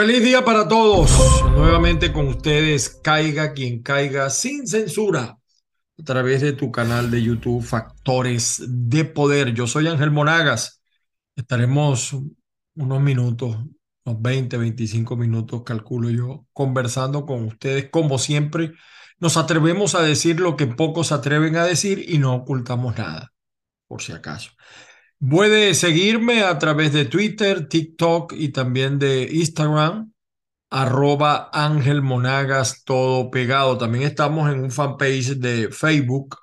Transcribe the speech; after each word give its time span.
Feliz 0.00 0.24
día 0.24 0.42
para 0.42 0.66
todos. 0.66 1.10
Nuevamente 1.52 2.10
con 2.10 2.26
ustedes, 2.26 2.88
caiga 2.88 3.52
quien 3.52 3.82
caiga 3.82 4.30
sin 4.30 4.66
censura 4.66 5.38
a 5.98 6.02
través 6.02 6.40
de 6.40 6.54
tu 6.54 6.72
canal 6.72 7.10
de 7.10 7.22
YouTube 7.22 7.62
Factores 7.62 8.62
de 8.66 9.04
Poder. 9.04 9.52
Yo 9.52 9.66
soy 9.66 9.88
Ángel 9.88 10.10
Monagas. 10.10 10.82
Estaremos 11.36 12.16
unos 12.76 13.00
minutos, 13.02 13.58
unos 14.06 14.22
20, 14.22 14.56
25 14.56 15.16
minutos, 15.16 15.64
calculo 15.66 16.08
yo, 16.08 16.46
conversando 16.54 17.26
con 17.26 17.44
ustedes. 17.44 17.90
Como 17.90 18.18
siempre, 18.18 18.72
nos 19.18 19.36
atrevemos 19.36 19.94
a 19.94 20.00
decir 20.00 20.40
lo 20.40 20.56
que 20.56 20.66
pocos 20.66 21.08
se 21.08 21.14
atreven 21.14 21.56
a 21.56 21.66
decir 21.66 22.06
y 22.08 22.16
no 22.16 22.34
ocultamos 22.36 22.96
nada, 22.96 23.34
por 23.86 24.00
si 24.00 24.12
acaso. 24.12 24.52
Puede 25.28 25.74
seguirme 25.74 26.42
a 26.44 26.58
través 26.58 26.94
de 26.94 27.04
Twitter, 27.04 27.68
TikTok 27.68 28.32
y 28.32 28.48
también 28.50 28.98
de 28.98 29.28
Instagram, 29.30 30.12
arroba 30.70 31.50
Ángel 31.52 32.00
Monagas, 32.00 32.84
todo 32.84 33.30
pegado. 33.30 33.76
También 33.76 34.04
estamos 34.04 34.50
en 34.50 34.60
un 34.60 34.70
fanpage 34.70 35.36
de 35.36 35.68
Facebook, 35.70 36.36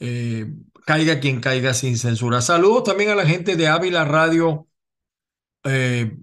eh, 0.00 0.52
caiga 0.84 1.18
quien 1.18 1.40
caiga 1.40 1.72
sin 1.72 1.96
censura. 1.96 2.42
Saludos 2.42 2.84
también 2.84 3.08
a 3.08 3.14
la 3.14 3.24
gente 3.24 3.56
de 3.56 3.68
Ávila 3.68 4.04
Radio, 4.04 4.68
eh, 5.64 6.14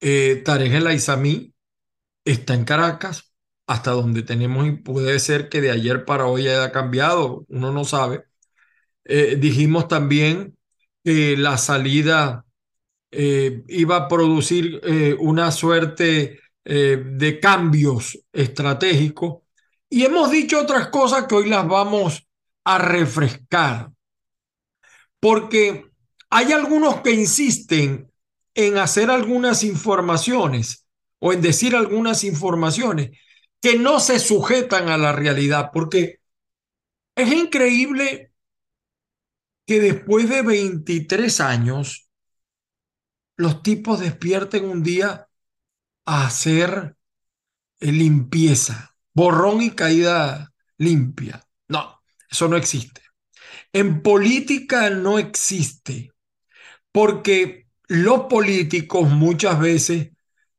eh, 0.00 0.42
Tarek 0.44 0.72
El 0.72 0.86
está 2.24 2.54
en 2.54 2.64
Caracas, 2.64 3.32
hasta 3.66 3.92
donde 3.92 4.22
tenemos, 4.22 4.66
y 4.66 4.72
puede 4.72 5.18
ser 5.18 5.48
que 5.48 5.60
de 5.60 5.70
ayer 5.70 6.04
para 6.04 6.26
hoy 6.26 6.48
haya 6.48 6.72
cambiado, 6.72 7.44
uno 7.48 7.72
no 7.72 7.84
sabe. 7.84 8.24
Eh, 9.04 9.36
dijimos 9.38 9.88
también 9.88 10.56
que 11.04 11.36
la 11.36 11.58
salida 11.58 12.44
eh, 13.10 13.64
iba 13.68 13.96
a 13.96 14.08
producir 14.08 14.80
eh, 14.84 15.16
una 15.18 15.50
suerte 15.52 16.38
de 16.64 17.40
cambios 17.40 18.20
estratégicos 18.32 19.42
y 19.90 20.04
hemos 20.04 20.30
dicho 20.30 20.60
otras 20.60 20.88
cosas 20.90 21.26
que 21.26 21.34
hoy 21.34 21.48
las 21.48 21.66
vamos 21.66 22.24
a 22.62 22.78
refrescar, 22.78 23.90
porque 25.18 25.90
hay 26.30 26.52
algunos 26.52 27.00
que 27.00 27.10
insisten 27.10 28.08
en 28.54 28.78
hacer 28.78 29.10
algunas 29.10 29.64
informaciones 29.64 30.81
o 31.24 31.32
en 31.32 31.40
decir 31.40 31.76
algunas 31.76 32.24
informaciones 32.24 33.16
que 33.60 33.78
no 33.78 34.00
se 34.00 34.18
sujetan 34.18 34.88
a 34.88 34.98
la 34.98 35.12
realidad, 35.12 35.70
porque 35.72 36.18
es 37.14 37.32
increíble 37.32 38.32
que 39.64 39.78
después 39.78 40.28
de 40.28 40.42
23 40.42 41.40
años 41.40 42.10
los 43.36 43.62
tipos 43.62 44.00
despierten 44.00 44.64
un 44.64 44.82
día 44.82 45.28
a 46.04 46.26
hacer 46.26 46.96
limpieza, 47.78 48.96
borrón 49.14 49.62
y 49.62 49.70
caída 49.70 50.52
limpia. 50.76 51.46
No, 51.68 52.02
eso 52.28 52.48
no 52.48 52.56
existe. 52.56 53.00
En 53.72 54.02
política 54.02 54.90
no 54.90 55.20
existe, 55.20 56.10
porque 56.90 57.68
los 57.86 58.22
políticos 58.22 59.08
muchas 59.08 59.60
veces 59.60 60.11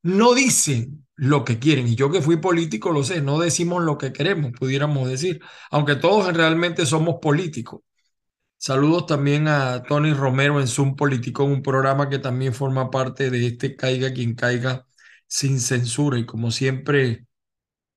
no 0.03 0.33
dicen 0.35 1.07
lo 1.15 1.43
que 1.45 1.59
quieren. 1.59 1.87
Y 1.87 1.95
yo 1.95 2.11
que 2.11 2.21
fui 2.21 2.37
político 2.37 2.91
lo 2.91 3.03
sé, 3.03 3.21
no 3.21 3.39
decimos 3.39 3.83
lo 3.83 3.97
que 3.97 4.13
queremos, 4.13 4.51
pudiéramos 4.53 5.09
decir, 5.09 5.41
aunque 5.71 5.95
todos 5.95 6.33
realmente 6.35 6.85
somos 6.85 7.15
políticos. 7.21 7.81
Saludos 8.57 9.07
también 9.07 9.47
a 9.49 9.83
Tony 9.83 10.13
Romero 10.13 10.59
en 10.61 10.67
Zoom 10.67 10.95
Político, 10.95 11.43
un 11.43 11.61
programa 11.61 12.09
que 12.09 12.19
también 12.19 12.53
forma 12.53 12.89
parte 12.89 13.29
de 13.29 13.47
este 13.47 13.75
Caiga 13.75 14.13
quien 14.13 14.35
caiga 14.35 14.85
sin 15.27 15.59
censura. 15.59 16.17
Y 16.17 16.25
como 16.25 16.49
siempre, 16.51 17.27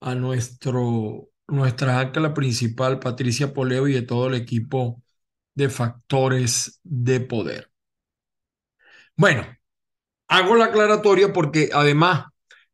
a 0.00 0.14
nuestro, 0.14 1.28
nuestra 1.48 2.00
ancla 2.00 2.34
principal, 2.34 2.98
Patricia 3.00 3.54
Poleo, 3.54 3.88
y 3.88 3.94
de 3.94 4.02
todo 4.02 4.28
el 4.28 4.34
equipo 4.34 5.02
de 5.54 5.68
factores 5.70 6.80
de 6.84 7.20
poder. 7.20 7.70
Bueno, 9.16 9.46
hago 10.28 10.56
la 10.56 10.66
aclaratoria 10.66 11.32
porque 11.32 11.70
además 11.72 12.26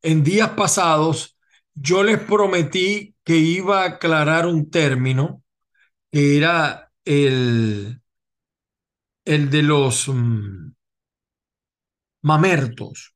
en 0.03 0.25
días 0.25 0.51
pasados 0.51 1.37
yo 1.75 2.03
les 2.03 2.19
prometí 2.19 3.15
que 3.25 3.37
iba 3.37 3.83
a 3.83 3.87
aclarar 3.87 4.47
un 4.47 4.71
término 4.71 5.43
que 6.11 6.37
era 6.37 6.93
el, 7.05 8.01
el 9.25 9.51
de 9.51 9.63
los 9.63 10.09
mm, 10.09 10.73
mamertos. 12.23 13.15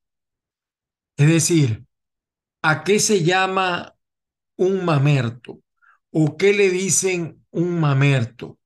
Es 1.16 1.28
decir, 1.28 1.84
¿a 2.62 2.84
qué 2.84 2.98
se 2.98 3.24
llama 3.24 3.94
un 4.56 4.84
mamerto? 4.84 5.60
¿O 6.10 6.36
qué 6.36 6.52
le 6.52 6.70
dicen 6.70 7.44
un 7.50 7.80
mamerto? 7.80 8.58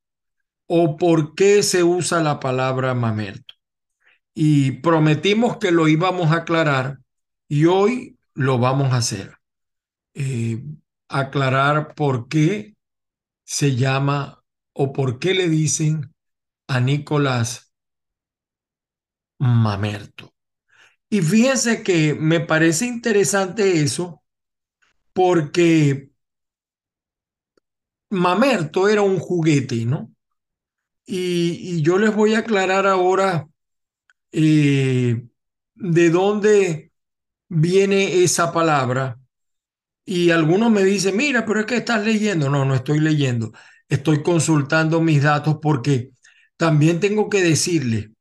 ¿O 0.67 0.97
por 0.97 1.35
qué 1.35 1.63
se 1.63 1.83
usa 1.83 2.21
la 2.21 2.39
palabra 2.39 2.93
mamerto? 2.93 3.55
Y 4.33 4.71
prometimos 4.81 5.57
que 5.57 5.71
lo 5.71 5.87
íbamos 5.87 6.31
a 6.31 6.37
aclarar 6.37 6.99
y 7.47 7.65
hoy 7.65 8.17
lo 8.33 8.59
vamos 8.59 8.93
a 8.93 8.97
hacer. 8.97 9.37
Eh, 10.13 10.63
aclarar 11.09 11.95
por 11.95 12.27
qué 12.29 12.75
se 13.45 13.75
llama 13.75 14.43
o 14.73 14.93
por 14.93 15.19
qué 15.19 15.33
le 15.33 15.49
dicen 15.49 16.13
a 16.67 16.79
Nicolás 16.81 17.73
Mamerto. 19.39 20.33
Y 21.09 21.21
fíjense 21.21 21.83
que 21.83 22.15
me 22.15 22.39
parece 22.41 22.85
interesante 22.87 23.81
eso 23.83 24.23
porque 25.13 26.11
Mamerto 28.11 28.87
era 28.87 29.01
un 29.01 29.19
juguete, 29.19 29.85
¿no? 29.85 30.11
Y, 31.05 31.77
y 31.77 31.83
yo 31.83 31.99
les 31.99 32.15
voy 32.15 32.35
a 32.35 32.39
aclarar 32.39 32.87
ahora 32.87 33.49
eh, 34.31 35.23
de 35.75 36.09
dónde 36.09 36.91
viene 37.49 38.23
esa 38.23 38.51
palabra. 38.53 39.19
Y 40.05 40.31
algunos 40.31 40.71
me 40.71 40.83
dicen, 40.83 41.17
mira, 41.17 41.45
pero 41.45 41.61
es 41.61 41.65
que 41.65 41.77
estás 41.77 42.03
leyendo. 42.05 42.49
No, 42.49 42.65
no 42.65 42.75
estoy 42.75 42.99
leyendo. 42.99 43.53
Estoy 43.89 44.23
consultando 44.23 45.01
mis 45.01 45.23
datos 45.23 45.57
porque 45.61 46.11
también 46.57 46.99
tengo 46.99 47.29
que 47.29 47.41
decirle 47.43 48.13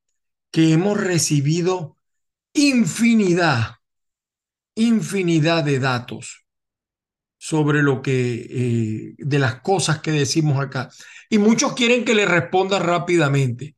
que 0.51 0.73
hemos 0.73 0.99
recibido 0.99 1.97
infinidad, 2.55 3.77
infinidad 4.75 5.65
de 5.65 5.79
datos 5.79 6.45
sobre 7.39 7.83
lo 7.83 8.03
que, 8.03 8.47
eh, 8.51 9.15
de 9.19 9.39
las 9.39 9.61
cosas 9.63 10.01
que 10.01 10.11
decimos 10.13 10.61
acá. 10.61 10.91
Y 11.31 11.39
muchos 11.39 11.73
quieren 11.75 12.05
que 12.05 12.15
le 12.15 12.27
responda 12.27 12.79
rápidamente. 12.79 13.77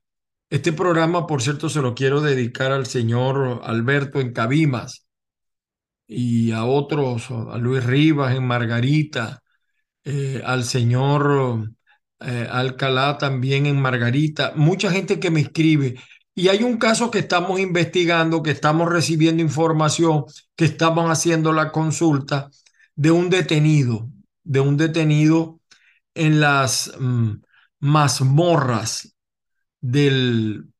Este 0.52 0.74
programa, 0.74 1.26
por 1.26 1.40
cierto, 1.40 1.70
se 1.70 1.80
lo 1.80 1.94
quiero 1.94 2.20
dedicar 2.20 2.72
al 2.72 2.84
señor 2.84 3.62
Alberto 3.64 4.20
en 4.20 4.34
Cabimas 4.34 5.06
y 6.06 6.52
a 6.52 6.66
otros, 6.66 7.30
a 7.30 7.56
Luis 7.56 7.82
Rivas 7.82 8.36
en 8.36 8.46
Margarita, 8.46 9.42
eh, 10.04 10.42
al 10.44 10.64
señor 10.64 11.70
eh, 12.20 12.46
Alcalá 12.50 13.16
también 13.16 13.64
en 13.64 13.80
Margarita, 13.80 14.52
mucha 14.54 14.90
gente 14.92 15.18
que 15.18 15.30
me 15.30 15.40
escribe. 15.40 15.98
Y 16.34 16.48
hay 16.48 16.62
un 16.64 16.76
caso 16.76 17.10
que 17.10 17.20
estamos 17.20 17.58
investigando, 17.58 18.42
que 18.42 18.50
estamos 18.50 18.90
recibiendo 18.90 19.42
información, 19.42 20.24
que 20.54 20.66
estamos 20.66 21.10
haciendo 21.10 21.54
la 21.54 21.72
consulta 21.72 22.50
de 22.94 23.10
un 23.10 23.30
detenido, 23.30 24.10
de 24.44 24.60
un 24.60 24.76
detenido 24.76 25.60
en 26.14 26.40
las 26.40 26.92
mm, 27.00 27.36
mazmorras 27.80 29.11
del 29.82 30.72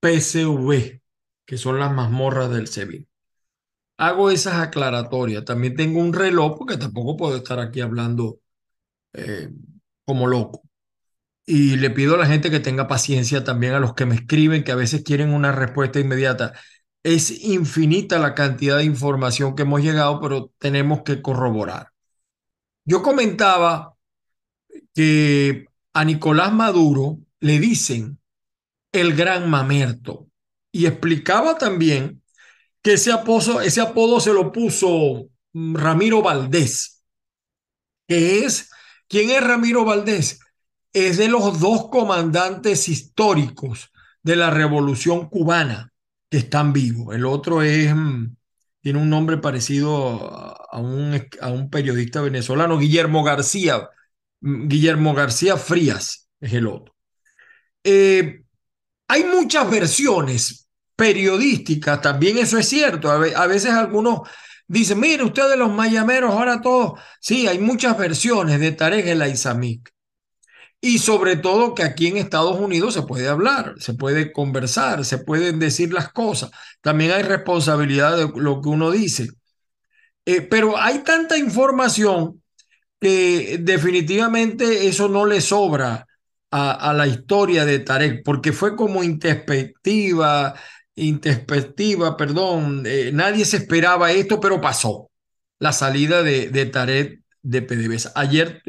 PCV, 0.00 1.02
que 1.44 1.58
son 1.58 1.78
las 1.78 1.92
mazmorras 1.92 2.50
del 2.50 2.68
SEBIN. 2.68 3.06
Hago 3.98 4.30
esas 4.30 4.54
aclaratorias. 4.54 5.44
También 5.44 5.76
tengo 5.76 6.00
un 6.00 6.12
reloj, 6.12 6.58
porque 6.58 6.76
tampoco 6.78 7.16
puedo 7.16 7.36
estar 7.36 7.60
aquí 7.60 7.80
hablando 7.80 8.40
eh, 9.12 9.50
como 10.04 10.26
loco. 10.26 10.62
Y 11.46 11.76
le 11.76 11.90
pido 11.90 12.14
a 12.14 12.18
la 12.18 12.26
gente 12.26 12.50
que 12.50 12.60
tenga 12.60 12.88
paciencia 12.88 13.44
también 13.44 13.74
a 13.74 13.80
los 13.80 13.94
que 13.94 14.06
me 14.06 14.14
escriben, 14.16 14.64
que 14.64 14.72
a 14.72 14.76
veces 14.76 15.02
quieren 15.04 15.34
una 15.34 15.52
respuesta 15.52 16.00
inmediata. 16.00 16.54
Es 17.02 17.30
infinita 17.44 18.18
la 18.18 18.34
cantidad 18.34 18.78
de 18.78 18.84
información 18.84 19.54
que 19.56 19.62
hemos 19.62 19.82
llegado, 19.82 20.20
pero 20.20 20.52
tenemos 20.58 21.02
que 21.02 21.22
corroborar. 21.22 21.88
Yo 22.84 23.02
comentaba 23.02 23.96
que 24.94 25.66
a 25.94 26.04
Nicolás 26.04 26.52
Maduro 26.52 27.18
le 27.42 27.58
dicen 27.58 28.18
el 28.92 29.14
gran 29.14 29.50
mamerto 29.50 30.28
y 30.70 30.86
explicaba 30.86 31.58
también 31.58 32.22
que 32.82 32.94
ese 32.94 33.12
apodo, 33.12 33.60
ese 33.60 33.80
apodo 33.80 34.20
se 34.20 34.32
lo 34.32 34.52
puso 34.52 35.28
Ramiro 35.52 36.22
Valdés, 36.22 37.02
que 38.06 38.44
es, 38.44 38.70
¿quién 39.08 39.30
es 39.30 39.42
Ramiro 39.42 39.84
Valdés? 39.84 40.38
Es 40.92 41.16
de 41.16 41.28
los 41.28 41.58
dos 41.58 41.88
comandantes 41.88 42.88
históricos 42.88 43.90
de 44.22 44.36
la 44.36 44.50
revolución 44.50 45.28
cubana 45.28 45.92
que 46.30 46.38
están 46.38 46.72
vivos. 46.72 47.14
El 47.14 47.26
otro 47.26 47.62
es, 47.62 47.94
mm, 47.94 48.36
tiene 48.80 49.00
un 49.00 49.10
nombre 49.10 49.38
parecido 49.38 50.30
a 50.70 50.78
un, 50.78 51.20
a 51.40 51.48
un 51.48 51.70
periodista 51.70 52.20
venezolano, 52.20 52.78
Guillermo 52.78 53.24
García. 53.24 53.88
Mm, 54.40 54.68
Guillermo 54.68 55.14
García 55.14 55.56
Frías 55.56 56.28
es 56.40 56.52
el 56.52 56.68
otro. 56.68 56.91
Eh, 57.84 58.42
hay 59.08 59.24
muchas 59.24 59.70
versiones 59.70 60.68
periodísticas, 60.96 62.00
también 62.00 62.38
eso 62.38 62.58
es 62.58 62.68
cierto. 62.68 63.10
A, 63.10 63.46
veces 63.46 63.70
algunos 63.72 64.20
dicen, 64.66 65.00
mire, 65.00 65.24
ustedes 65.24 65.58
los 65.58 65.70
mayameros, 65.72 66.32
ahora 66.32 66.60
todos. 66.60 67.00
Sí, 67.20 67.46
hay 67.46 67.58
muchas 67.58 67.98
versiones 67.98 68.60
de 68.60 68.72
Tarek 68.72 69.06
el 69.06 69.22
Aizamik. 69.22 69.90
Y 70.80 70.98
sobre 70.98 71.36
todo 71.36 71.74
que 71.74 71.84
aquí 71.84 72.08
en 72.08 72.16
Estados 72.16 72.58
Unidos 72.58 72.94
se 72.94 73.02
puede 73.02 73.28
hablar, 73.28 73.74
se 73.78 73.94
puede 73.94 74.32
conversar, 74.32 75.04
se 75.04 75.18
pueden 75.18 75.60
decir 75.60 75.92
las 75.92 76.12
cosas. 76.12 76.50
También 76.80 77.12
hay 77.12 77.22
responsabilidad 77.22 78.16
de 78.16 78.32
lo 78.40 78.60
que 78.60 78.68
uno 78.68 78.90
dice. 78.90 79.28
Eh, 80.24 80.40
pero 80.42 80.76
hay 80.78 81.00
tanta 81.00 81.36
información 81.36 82.42
que 83.00 83.58
definitivamente 83.60 84.86
eso 84.88 85.08
no 85.08 85.26
le 85.26 85.40
sobra 85.40 86.06
a, 86.52 86.92
la 86.92 87.06
historia 87.06 87.64
de 87.64 87.78
Tarek, 87.78 88.22
porque 88.24 88.52
fue 88.52 88.76
como 88.76 89.02
introspectiva, 89.02 90.54
introspectiva, 90.94 92.16
perdón, 92.16 92.84
eh, 92.86 93.10
nadie 93.12 93.44
se 93.44 93.56
esperaba 93.56 94.12
esto, 94.12 94.38
pero 94.38 94.60
pasó 94.60 95.10
la 95.58 95.72
salida 95.72 96.22
de, 96.22 96.50
de 96.50 96.66
Tarek 96.66 97.22
de 97.42 97.62
PDVSA. 97.62 98.12
Ayer 98.14 98.62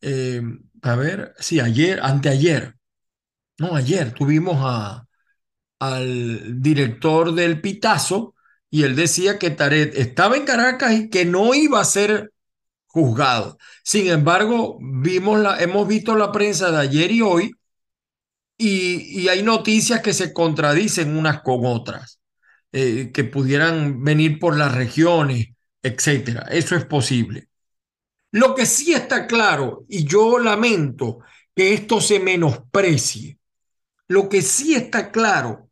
eh, 0.00 0.42
a 0.82 0.94
ver, 0.96 1.34
sí, 1.38 1.60
ayer, 1.60 2.00
anteayer, 2.02 2.76
no, 3.58 3.74
ayer 3.74 4.12
tuvimos 4.12 4.58
a, 4.60 5.06
al 5.80 6.62
director 6.62 7.34
del 7.34 7.60
Pitazo 7.60 8.34
y 8.70 8.84
él 8.84 8.96
decía 8.96 9.38
que 9.38 9.50
Taret 9.50 9.96
estaba 9.96 10.36
en 10.36 10.44
Caracas 10.44 10.92
y 10.94 11.10
que 11.10 11.24
no 11.24 11.54
iba 11.54 11.80
a 11.80 11.84
ser 11.84 12.32
juzgado. 12.96 13.58
Sin 13.84 14.06
embargo, 14.06 14.78
vimos 14.80 15.38
la, 15.38 15.58
hemos 15.58 15.86
visto 15.86 16.16
la 16.16 16.32
prensa 16.32 16.70
de 16.70 16.78
ayer 16.78 17.12
y 17.12 17.20
hoy 17.20 17.52
y, 18.56 19.28
hay 19.28 19.42
noticias 19.42 20.00
que 20.00 20.14
se 20.14 20.32
contradicen 20.32 21.14
unas 21.14 21.42
con 21.42 21.66
otras, 21.66 22.20
eh, 22.72 23.10
que 23.12 23.24
pudieran 23.24 24.02
venir 24.02 24.38
por 24.38 24.56
las 24.56 24.74
regiones, 24.74 25.48
etcétera. 25.82 26.46
Eso 26.50 26.74
es 26.74 26.86
posible. 26.86 27.48
Lo 28.32 28.54
que 28.54 28.64
sí 28.64 28.94
está 28.94 29.26
claro, 29.26 29.84
y 29.90 30.06
yo 30.06 30.38
lamento 30.38 31.18
que 31.54 31.74
esto 31.74 32.00
se 32.00 32.18
menosprecie, 32.18 33.38
lo 34.08 34.30
que 34.30 34.40
sí 34.40 34.74
está 34.74 35.10
claro 35.10 35.68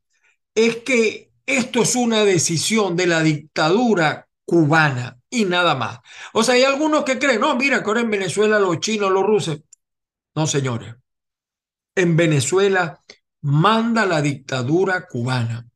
es 0.55 0.77
que 0.77 1.31
esto 1.47 1.83
es 1.85 1.97
una 1.97 2.23
decisión 2.25 2.97
de 2.97 3.07
la 3.07 3.23
dictadura 3.23 4.29
cubana 4.45 5.19
y 5.35 5.45
nada 5.45 5.75
más. 5.75 6.01
O 6.33 6.43
sea, 6.43 6.55
hay 6.55 6.65
algunos 6.65 7.05
que 7.05 7.19
creen, 7.19 7.41
no, 7.41 7.55
mira, 7.57 7.83
que 7.83 7.87
ahora 7.87 8.01
en 8.01 8.11
Venezuela 8.11 8.59
los 8.59 8.81
chinos, 8.81 9.11
los 9.11 9.25
rusos. 9.25 9.61
No, 10.35 10.47
señores. 10.47 10.95
En 11.95 12.17
Venezuela 12.17 13.03
manda 13.43 14.07
la 14.07 14.23
dictadura 14.23 15.07
cubana. 15.07 15.67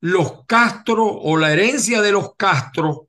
Los 0.00 0.44
Castro 0.46 1.04
o 1.06 1.36
la 1.36 1.52
herencia 1.52 2.02
de 2.02 2.12
los 2.12 2.34
Castro 2.36 3.08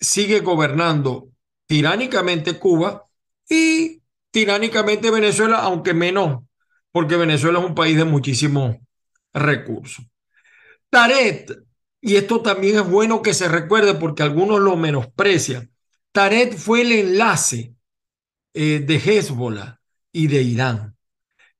sigue 0.00 0.40
gobernando 0.40 1.28
tiránicamente 1.66 2.58
Cuba 2.58 3.06
y 3.48 4.02
tiránicamente 4.30 5.10
Venezuela, 5.10 5.58
aunque 5.58 5.94
menos, 5.94 6.42
porque 6.90 7.16
Venezuela 7.16 7.60
es 7.60 7.64
un 7.64 7.74
país 7.74 7.96
de 7.96 8.04
muchísimos 8.04 8.76
recursos. 9.32 10.04
Taret, 10.90 11.50
y 12.02 12.16
esto 12.16 12.42
también 12.42 12.76
es 12.76 12.90
bueno 12.90 13.22
que 13.22 13.32
se 13.32 13.48
recuerde 13.48 13.94
porque 13.94 14.24
algunos 14.24 14.60
lo 14.60 14.76
menosprecian, 14.76 15.72
Taret 16.12 16.56
fue 16.56 16.82
el 16.82 16.92
enlace 16.92 17.76
eh, 18.54 18.80
de 18.80 18.96
Hezbollah 18.96 19.80
y 20.12 20.26
de 20.28 20.42
Irán. 20.42 20.96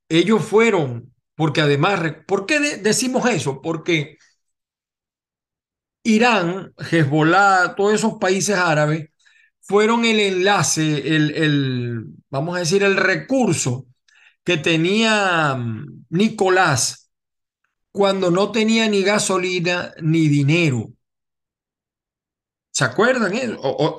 Ellos 0.09 0.43
fueron, 0.43 1.13
porque 1.35 1.61
además, 1.61 2.01
¿por 2.27 2.45
qué 2.45 2.59
decimos 2.77 3.27
eso? 3.29 3.61
Porque 3.61 4.17
Irán, 6.03 6.73
Hezbollah, 6.77 7.75
todos 7.75 7.93
esos 7.93 8.15
países 8.19 8.55
árabes 8.57 9.09
fueron 9.61 10.03
el 10.05 10.19
enlace, 10.19 11.15
el, 11.15 11.31
el, 11.35 12.05
vamos 12.29 12.55
a 12.55 12.59
decir, 12.59 12.83
el 12.83 12.97
recurso 12.97 13.87
que 14.43 14.57
tenía 14.57 15.55
mm, 15.55 16.05
Nicolás 16.09 17.02
cuando 17.93 18.31
no 18.31 18.51
tenía 18.51 18.89
ni 18.89 19.03
gasolina 19.03 19.93
ni 20.01 20.27
dinero. 20.27 20.91
¿Se 22.71 22.83
acuerdan? 22.83 23.33
Eh? 23.35 23.55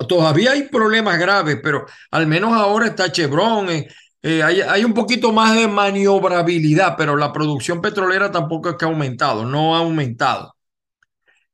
todavía 0.07 0.51
hay 0.51 0.63
problemas 0.63 1.17
graves, 1.17 1.57
pero 1.63 1.85
al 2.11 2.27
menos 2.27 2.51
ahora 2.51 2.87
está 2.87 3.09
Chevron, 3.09 3.69
eh, 3.69 3.87
eh, 4.21 4.43
hay, 4.43 4.59
hay, 4.61 4.83
un 4.83 4.93
poquito 4.93 5.31
más 5.31 5.55
de 5.55 5.67
maniobrabilidad, 5.69 6.95
pero 6.97 7.15
la 7.15 7.31
producción 7.31 7.81
petrolera 7.81 8.29
tampoco 8.31 8.69
es 8.69 8.75
que 8.75 8.83
ha 8.83 8.89
aumentado, 8.89 9.45
no 9.45 9.75
ha 9.75 9.79
aumentado. 9.79 10.55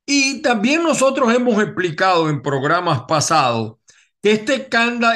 Y 0.05 0.41
también 0.41 0.81
nosotros 0.81 1.33
hemos 1.33 1.61
explicado 1.61 2.27
en 2.27 2.41
programas 2.41 3.03
pasados 3.07 3.75
que 4.21 4.31
este 4.31 4.67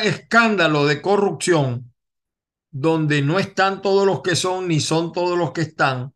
escándalo 0.03 0.86
de 0.86 1.01
corrupción, 1.01 1.91
donde 2.70 3.22
no 3.24 3.39
están 3.39 3.82
todos 3.82 4.05
los 4.05 4.22
que 4.22 4.36
son 4.36 4.67
ni 4.67 4.79
son 4.79 5.12
todos 5.12 5.38
los 5.38 5.53
que 5.53 5.62
están, 5.62 6.14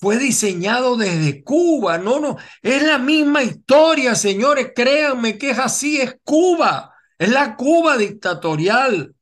fue 0.00 0.18
diseñado 0.18 0.96
desde 0.96 1.42
Cuba. 1.44 1.98
No, 1.98 2.20
no, 2.20 2.36
es 2.62 2.82
la 2.82 2.98
misma 2.98 3.42
historia, 3.42 4.14
señores, 4.14 4.72
créanme 4.74 5.38
que 5.38 5.50
es 5.50 5.58
así, 5.58 6.00
es 6.00 6.16
Cuba, 6.24 6.94
es 7.18 7.28
la 7.30 7.56
Cuba 7.56 7.96
dictatorial. 7.96 9.14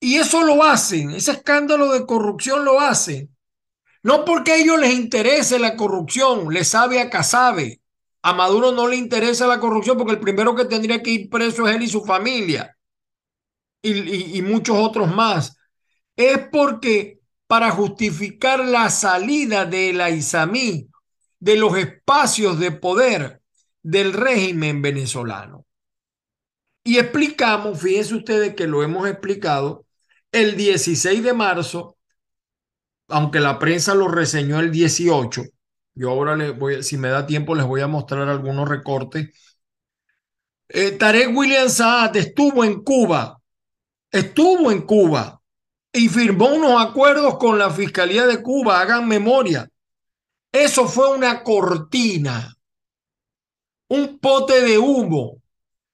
Y 0.00 0.16
eso 0.16 0.42
lo 0.42 0.64
hacen, 0.64 1.10
ese 1.12 1.32
escándalo 1.32 1.92
de 1.92 2.06
corrupción 2.06 2.64
lo 2.64 2.80
hacen. 2.80 3.34
No 4.02 4.24
porque 4.24 4.52
a 4.52 4.56
ellos 4.56 4.80
les 4.80 4.94
interese 4.94 5.58
la 5.60 5.76
corrupción, 5.76 6.52
les 6.52 6.68
sabe 6.68 7.00
a 7.00 7.08
casabe. 7.08 7.80
A 8.22 8.32
Maduro 8.32 8.72
no 8.72 8.88
le 8.88 8.96
interesa 8.96 9.46
la 9.46 9.60
corrupción 9.60 9.96
porque 9.96 10.14
el 10.14 10.20
primero 10.20 10.54
que 10.56 10.64
tendría 10.64 11.02
que 11.02 11.10
ir 11.10 11.30
preso 11.30 11.68
es 11.68 11.76
él 11.76 11.82
y 11.82 11.88
su 11.88 12.04
familia 12.04 12.76
y, 13.82 14.42
muchos 14.42 14.76
otros 14.78 15.12
más. 15.12 15.56
Es 16.16 16.38
porque 16.50 17.20
para 17.52 17.70
justificar 17.70 18.60
la 18.60 18.88
salida 18.88 19.66
de 19.66 19.92
la 19.92 20.08
Islamí 20.08 20.88
de 21.38 21.56
los 21.56 21.76
espacios 21.76 22.58
de 22.58 22.72
poder 22.72 23.42
del 23.82 24.14
régimen 24.14 24.80
venezolano. 24.80 25.66
Y 26.82 26.96
explicamos, 26.96 27.78
fíjense 27.78 28.14
ustedes 28.14 28.54
que 28.54 28.66
lo 28.66 28.82
hemos 28.82 29.06
explicado, 29.06 29.84
el 30.32 30.56
16 30.56 31.22
de 31.22 31.34
marzo, 31.34 31.98
aunque 33.08 33.38
la 33.38 33.58
prensa 33.58 33.94
lo 33.94 34.08
reseñó 34.08 34.58
el 34.58 34.70
18, 34.72 35.42
yo 35.94 36.08
ahora 36.08 36.34
les 36.36 36.58
voy, 36.58 36.82
si 36.82 36.96
me 36.96 37.10
da 37.10 37.26
tiempo, 37.26 37.54
les 37.54 37.66
voy 37.66 37.82
a 37.82 37.86
mostrar 37.86 38.30
algunos 38.30 38.66
recortes. 38.66 39.28
Eh, 40.70 40.92
Tarek 40.92 41.36
William 41.36 41.68
Saad 41.68 42.16
estuvo 42.16 42.64
en 42.64 42.82
Cuba, 42.82 43.42
estuvo 44.10 44.72
en 44.72 44.86
Cuba 44.86 45.41
y 45.92 46.08
firmó 46.08 46.48
unos 46.48 46.82
acuerdos 46.82 47.36
con 47.38 47.58
la 47.58 47.70
Fiscalía 47.70 48.26
de 48.26 48.42
Cuba, 48.42 48.80
hagan 48.80 49.06
memoria. 49.06 49.68
Eso 50.50 50.86
fue 50.88 51.10
una 51.14 51.42
cortina, 51.42 52.56
un 53.88 54.18
pote 54.18 54.62
de 54.62 54.78
humo 54.78 55.42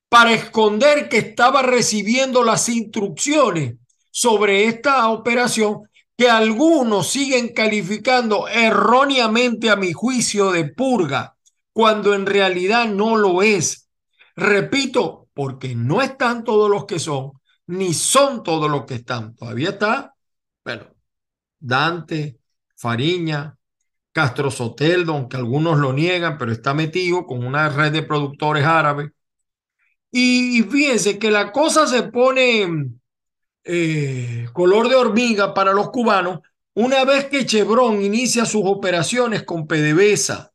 para 0.09 0.33
esconder 0.33 1.09
que 1.09 1.19
estaba 1.19 1.63
recibiendo 1.63 2.43
las 2.43 2.69
instrucciones 2.69 3.75
sobre 4.11 4.65
esta 4.65 5.09
operación 5.11 5.89
que 6.17 6.29
algunos 6.29 7.09
siguen 7.09 7.53
calificando 7.55 8.49
erróneamente 8.49 9.71
a 9.71 9.77
mi 9.77 9.93
juicio 9.93 10.51
de 10.51 10.65
purga, 10.65 11.37
cuando 11.73 12.15
en 12.15 12.27
realidad 12.27 12.89
no 12.89 13.17
lo 13.17 13.43
es. 13.43 13.89
Repito, 14.35 15.29
porque 15.35 15.77
no 15.77 16.03
están 16.03 16.43
todos 16.43 16.69
los 16.69 16.87
que 16.87 16.99
son, 16.99 17.38
ni 17.69 17.95
son 17.95 18.43
todos 18.43 18.71
los 18.71 18.85
que 18.85 18.95
están. 18.95 19.35
Todavía 19.37 19.71
está, 19.71 20.15
bueno, 20.65 20.87
Dante, 21.59 22.41
Fariña, 22.77 23.57
Castro 24.13 24.51
Soteldo, 24.51 25.13
aunque 25.15 25.37
algunos 25.37 25.79
lo 25.79 25.93
niegan, 25.93 26.39
pero 26.39 26.53
está 26.53 26.75
metido 26.75 27.27
con 27.27 27.45
una 27.47 27.69
red 27.69 27.93
de 27.93 28.03
productores 28.03 28.65
árabes. 28.65 29.11
Y, 30.11 30.63
fíjense 30.63 31.19
que 31.19 31.31
la 31.31 31.53
cosa 31.53 31.87
se 31.87 32.05
pone 32.05 32.91
eh, 33.65 34.49
color 34.55 34.89
de 34.89 34.97
hormiga 34.97 35.53
para 35.53 35.73
los 35.73 35.91
cubanos 35.91 36.41
una 36.75 37.05
vez 37.05 37.27
que 37.27 37.45
Chevron 37.45 38.01
inicia 38.03 38.47
sus 38.47 38.63
operaciones 38.65 39.43
con 39.43 39.67
PDVSA. 39.67 40.53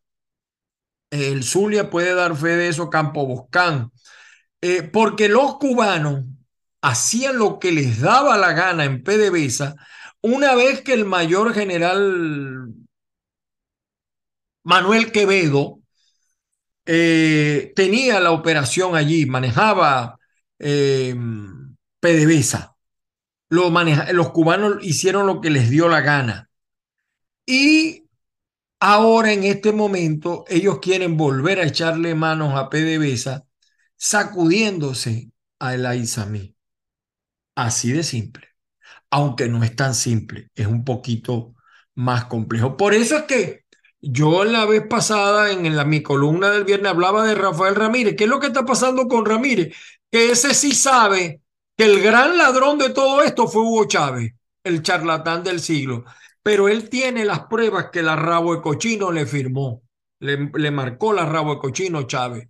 El 1.12 1.44
Zulia 1.44 1.92
puede 1.92 2.16
dar 2.16 2.36
fe 2.36 2.56
de 2.56 2.70
eso, 2.70 2.90
Campo 2.90 3.28
Boscán. 3.28 3.92
Eh, 4.62 4.82
porque 4.82 5.30
los 5.30 5.58
cubanos 5.58 6.24
hacían 6.84 7.38
lo 7.40 7.60
que 7.60 7.72
les 7.72 8.02
daba 8.02 8.38
la 8.38 8.52
gana 8.54 8.84
en 8.84 9.04
PDVSA 9.04 9.76
una 10.22 10.54
vez 10.56 10.82
que 10.82 10.94
el 10.94 11.06
mayor 11.06 11.54
general 11.54 12.74
Manuel 14.64 15.12
Quevedo 15.12 15.80
eh, 16.86 17.74
tenía 17.76 18.20
la 18.20 18.32
operación 18.32 18.96
allí, 18.96 19.26
manejaba 19.26 20.18
eh, 20.60 21.16
PDVSA. 22.00 22.76
los 23.50 24.32
cubanos 24.32 24.78
hicieron 24.84 25.28
lo 25.28 25.42
que 25.42 25.50
les 25.50 25.70
dio 25.70 25.90
la 25.90 26.02
gana. 26.02 26.50
Y 27.46 28.06
ahora 28.80 29.34
en 29.34 29.44
este 29.44 29.74
momento 29.74 30.46
ellos 30.48 30.80
quieren 30.80 31.18
volver 31.18 31.60
a 31.60 31.66
echarle 31.66 32.16
manos 32.16 32.54
a 32.56 32.70
PDVSA 32.70 33.46
sacudiéndose 33.98 35.32
a 35.60 35.76
El 35.76 35.86
Aizamí. 35.86 36.53
Así 37.56 37.92
de 37.92 38.04
simple. 38.04 38.48
Aunque 39.12 39.48
no 39.48 39.64
es 39.64 39.76
tan 39.76 39.94
simple, 39.96 40.50
es 40.56 40.68
un 40.68 40.84
poquito 40.84 41.56
más 41.96 42.26
complejo. 42.26 42.78
Por 42.78 42.94
eso 42.94 43.18
es 43.18 43.24
que 43.24 43.66
yo 44.02 44.44
la 44.44 44.66
vez 44.66 44.84
pasada 44.88 45.52
en 45.52 45.76
la, 45.76 45.86
mi 45.86 46.02
columna 46.04 46.50
del 46.50 46.66
viernes 46.66 46.92
hablaba 46.92 47.26
de 47.26 47.36
Rafael 47.36 47.76
Ramírez. 47.76 48.16
¿Qué 48.18 48.26
es 48.26 48.30
lo 48.30 48.40
que 48.40 48.48
está 48.48 48.66
pasando 48.66 49.08
con 49.08 49.26
Ramírez? 49.26 49.76
Que 50.12 50.32
ese 50.32 50.54
sí 50.54 50.74
sabe 50.74 51.42
que 51.78 51.86
el 51.86 52.02
gran 52.02 52.38
ladrón 52.38 52.78
de 52.78 52.90
todo 52.90 53.24
esto 53.24 53.48
fue 53.48 53.62
Hugo 53.62 53.86
Chávez, 53.86 54.34
el 54.64 54.82
charlatán 54.82 55.44
del 55.44 55.60
siglo. 55.60 56.06
Pero 56.42 56.68
él 56.68 56.90
tiene 56.90 57.24
las 57.24 57.42
pruebas 57.48 57.90
que 57.92 58.02
la 58.02 58.16
rabo 58.16 58.56
de 58.56 58.62
cochino 58.62 59.12
le 59.12 59.26
firmó. 59.26 59.84
Le, 60.20 60.50
le 60.54 60.72
marcó 60.72 61.14
la 61.14 61.26
rabo 61.26 61.56
de 61.56 61.62
cochino 61.62 62.04
Chávez. 62.04 62.50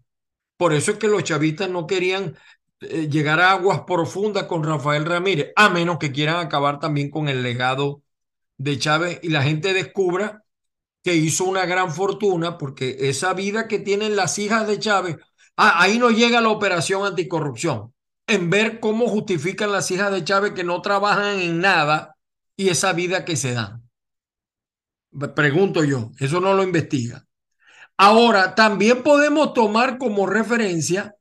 Por 0.58 0.74
eso 0.74 0.92
es 0.92 0.98
que 0.98 1.08
los 1.08 1.24
chavistas 1.24 1.70
no 1.70 1.86
querían 1.88 2.36
llegar 3.10 3.40
a 3.40 3.52
aguas 3.52 3.82
profundas 3.88 4.44
con 4.44 4.64
Rafael 4.64 5.06
Ramírez, 5.06 5.52
a 5.56 5.70
menos 5.70 5.98
que 5.98 6.12
quieran 6.12 6.38
acabar 6.38 6.80
también 6.80 7.10
con 7.10 7.30
el 7.30 7.44
legado 7.44 8.02
de 8.58 8.78
Chávez 8.78 9.20
y 9.24 9.30
la 9.30 9.44
gente 9.44 9.74
descubra 9.74 10.44
que 11.04 11.16
hizo 11.16 11.44
una 11.46 11.66
gran 11.66 11.92
fortuna 11.92 12.58
porque 12.58 12.98
esa 13.10 13.34
vida 13.34 13.68
que 13.68 13.80
tienen 13.80 14.16
las 14.16 14.40
hijas 14.40 14.68
de 14.68 14.80
Chávez, 14.80 15.18
ah, 15.58 15.82
ahí 15.82 16.00
no 16.00 16.10
llega 16.10 16.42
la 16.42 16.50
operación 16.50 17.06
anticorrupción, 17.06 17.94
en 18.28 18.50
ver 18.50 18.80
cómo 18.80 19.08
justifican 19.08 19.72
las 19.72 19.92
hijas 19.92 20.12
de 20.12 20.24
Chávez 20.24 20.54
que 20.54 20.64
no 20.64 20.82
trabajan 20.82 21.40
en 21.40 21.60
nada 21.60 22.16
y 22.56 22.70
esa 22.70 22.94
vida 22.94 23.26
que 23.26 23.36
se 23.36 23.54
dan. 23.54 23.84
Pregunto 25.36 25.84
yo, 25.84 26.12
eso 26.20 26.40
no 26.40 26.54
lo 26.54 26.64
investiga. 26.64 27.26
Ahora, 27.98 28.56
también 28.56 29.04
podemos 29.04 29.54
tomar 29.54 29.98
como 29.98 30.26
referencia 30.26 31.16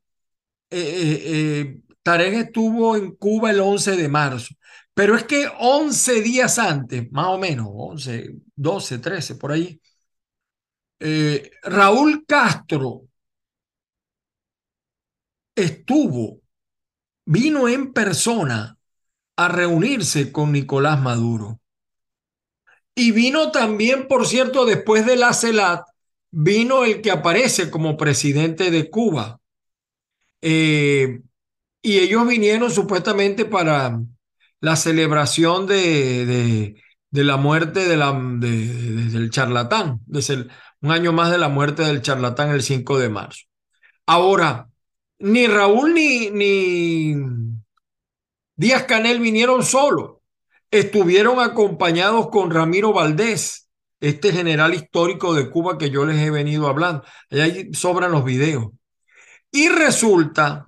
eh, 0.72 1.02
eh, 1.02 1.60
eh, 1.60 1.80
Tarek 2.02 2.34
estuvo 2.34 2.96
en 2.96 3.14
Cuba 3.16 3.50
el 3.50 3.60
11 3.60 3.96
de 3.96 4.08
marzo, 4.08 4.54
pero 4.94 5.16
es 5.16 5.24
que 5.24 5.48
11 5.58 6.22
días 6.22 6.58
antes, 6.58 7.10
más 7.12 7.26
o 7.28 7.38
menos, 7.38 7.68
11, 7.70 8.34
12, 8.56 8.98
13, 8.98 9.34
por 9.36 9.52
ahí, 9.52 9.80
Raúl 11.62 12.24
Castro 12.26 13.02
estuvo, 15.54 16.40
vino 17.24 17.68
en 17.68 17.92
persona 17.92 18.78
a 19.36 19.48
reunirse 19.48 20.32
con 20.32 20.52
Nicolás 20.52 21.00
Maduro. 21.00 21.60
Y 22.94 23.10
vino 23.12 23.50
también, 23.50 24.06
por 24.06 24.26
cierto, 24.26 24.66
después 24.66 25.06
de 25.06 25.16
la 25.16 25.32
CELAT, 25.32 25.86
vino 26.30 26.84
el 26.84 27.00
que 27.00 27.10
aparece 27.10 27.70
como 27.70 27.96
presidente 27.96 28.70
de 28.70 28.90
Cuba, 28.90 29.40
eh, 30.42 31.22
y 31.80 31.98
ellos 31.98 32.26
vinieron 32.26 32.70
supuestamente 32.70 33.44
para 33.44 34.00
la 34.60 34.76
celebración 34.76 35.66
de, 35.66 36.76
de, 37.10 37.24
la 37.24 37.36
muerte 37.36 37.88
de 37.88 37.96
la, 37.96 38.12
del 38.12 39.30
charlatán, 39.30 40.00
desde 40.06 40.46
un 40.80 40.92
año 40.92 41.12
más 41.12 41.30
de 41.30 41.38
la 41.38 41.48
muerte 41.48 41.82
del 41.82 42.02
charlatán 42.02 42.50
el 42.50 42.62
5 42.62 42.98
de 42.98 43.08
marzo. 43.08 43.44
Ahora, 44.06 44.68
ni 45.18 45.46
Raúl 45.46 45.94
ni, 45.94 46.30
ni 46.30 47.16
Díaz 48.56 48.84
Canel 48.84 49.20
vinieron 49.20 49.64
solos, 49.64 50.18
estuvieron 50.70 51.40
acompañados 51.40 52.30
con 52.30 52.50
Ramiro 52.50 52.92
Valdés, 52.92 53.68
este 54.00 54.32
general 54.32 54.74
histórico 54.74 55.34
de 55.34 55.50
Cuba 55.50 55.78
que 55.78 55.90
yo 55.90 56.04
les 56.04 56.18
he 56.18 56.30
venido 56.30 56.68
hablando. 56.68 57.04
Ahí 57.30 57.72
sobran 57.72 58.12
los 58.12 58.24
videos. 58.24 58.70
Y 59.52 59.68
resulta 59.68 60.66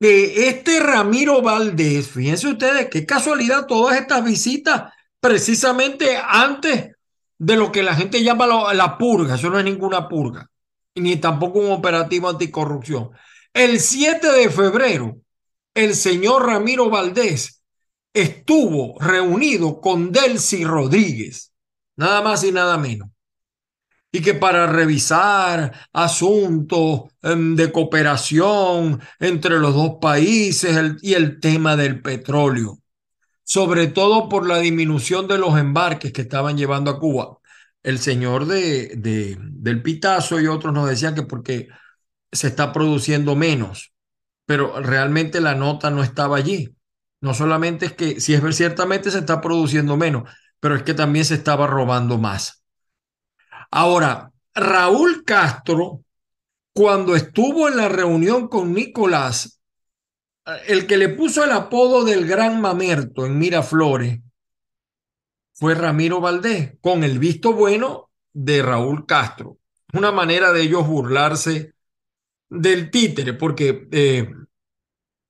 que 0.00 0.48
este 0.48 0.78
Ramiro 0.78 1.42
Valdés, 1.42 2.08
fíjense 2.08 2.46
ustedes, 2.46 2.88
qué 2.88 3.04
casualidad 3.04 3.66
todas 3.66 3.98
estas 3.98 4.24
visitas 4.24 4.92
precisamente 5.20 6.16
antes 6.16 6.92
de 7.38 7.56
lo 7.56 7.72
que 7.72 7.82
la 7.82 7.96
gente 7.96 8.22
llama 8.22 8.46
la, 8.72 8.96
purga, 8.98 9.34
eso 9.34 9.50
no 9.50 9.58
es 9.58 9.64
ninguna 9.64 10.08
purga, 10.08 10.48
ni 10.94 11.16
tampoco 11.16 11.58
un 11.58 11.72
operativo 11.72 12.28
anticorrupción. 12.28 13.10
El 13.52 13.80
7 13.80 14.30
de 14.30 14.48
febrero, 14.48 15.16
el 15.74 15.96
señor 15.96 16.46
Ramiro 16.46 16.88
Valdés 16.88 17.62
estuvo 18.12 18.98
reunido 19.00 19.80
con 19.80 20.12
Delcy 20.12 20.64
Rodríguez, 20.64 21.52
nada 21.96 22.22
más 22.22 22.44
y 22.44 22.52
nada 22.52 22.78
menos 22.78 23.08
y 24.14 24.22
que 24.22 24.34
para 24.34 24.68
revisar 24.68 25.72
asuntos 25.92 27.10
em, 27.20 27.56
de 27.56 27.72
cooperación 27.72 29.00
entre 29.18 29.58
los 29.58 29.74
dos 29.74 29.96
países 30.00 30.78
y 31.02 31.14
el 31.14 31.40
tema 31.40 31.74
del 31.74 32.00
petróleo, 32.00 32.78
sobre 33.42 33.88
todo 33.88 34.28
por 34.28 34.46
la 34.46 34.58
disminución 34.58 35.26
de 35.26 35.38
los 35.38 35.58
embarques 35.58 36.12
que 36.12 36.22
estaban 36.22 36.56
llevando 36.56 36.92
a 36.92 37.00
Cuba. 37.00 37.38
El 37.82 37.98
señor 37.98 38.46
de, 38.46 38.94
de, 38.94 39.36
del 39.40 39.82
Pitazo 39.82 40.40
y 40.40 40.46
otros 40.46 40.72
nos 40.72 40.88
decían 40.88 41.16
que 41.16 41.24
porque 41.24 41.66
se 42.30 42.46
está 42.46 42.72
produciendo 42.72 43.34
menos, 43.34 43.94
pero 44.46 44.80
realmente 44.80 45.40
la 45.40 45.56
nota 45.56 45.90
no 45.90 46.04
estaba 46.04 46.36
allí. 46.36 46.76
No 47.20 47.34
solamente 47.34 47.86
es 47.86 47.92
que, 47.94 48.20
si 48.20 48.32
es 48.34 48.56
ciertamente 48.56 49.10
se 49.10 49.18
está 49.18 49.40
produciendo 49.40 49.96
menos, 49.96 50.30
pero 50.60 50.76
es 50.76 50.84
que 50.84 50.94
también 50.94 51.24
se 51.24 51.34
estaba 51.34 51.66
robando 51.66 52.16
más. 52.16 52.63
Ahora, 53.70 54.32
Raúl 54.54 55.24
Castro, 55.24 56.04
cuando 56.72 57.16
estuvo 57.16 57.68
en 57.68 57.76
la 57.76 57.88
reunión 57.88 58.48
con 58.48 58.72
Nicolás, 58.72 59.60
el 60.66 60.86
que 60.86 60.96
le 60.96 61.08
puso 61.08 61.44
el 61.44 61.52
apodo 61.52 62.04
del 62.04 62.26
gran 62.26 62.60
mamerto 62.60 63.24
en 63.26 63.38
Miraflores, 63.38 64.20
fue 65.54 65.74
Ramiro 65.74 66.20
Valdés, 66.20 66.74
con 66.80 67.04
el 67.04 67.18
visto 67.18 67.52
bueno 67.52 68.10
de 68.32 68.62
Raúl 68.62 69.06
Castro. 69.06 69.58
Una 69.92 70.10
manera 70.10 70.52
de 70.52 70.62
ellos 70.62 70.86
burlarse 70.86 71.74
del 72.50 72.90
títere, 72.90 73.34
porque 73.34 73.88
eh, 73.92 74.28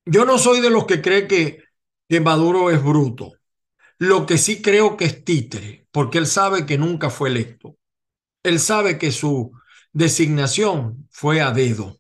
yo 0.06 0.24
no 0.24 0.38
soy 0.38 0.60
de 0.60 0.70
los 0.70 0.86
que 0.86 1.02
cree 1.02 1.28
que, 1.28 1.62
que 2.08 2.20
Maduro 2.20 2.70
es 2.70 2.82
bruto. 2.82 3.32
Lo 3.98 4.26
que 4.26 4.38
sí 4.38 4.62
creo 4.62 4.96
que 4.96 5.04
es 5.04 5.24
títere, 5.24 5.86
porque 5.90 6.18
él 6.18 6.26
sabe 6.26 6.66
que 6.66 6.78
nunca 6.78 7.10
fue 7.10 7.28
electo. 7.28 7.76
Él 8.44 8.60
sabe 8.60 8.98
que 8.98 9.10
su 9.10 9.52
designación 9.92 11.08
fue 11.10 11.40
a 11.40 11.50
dedo. 11.50 11.98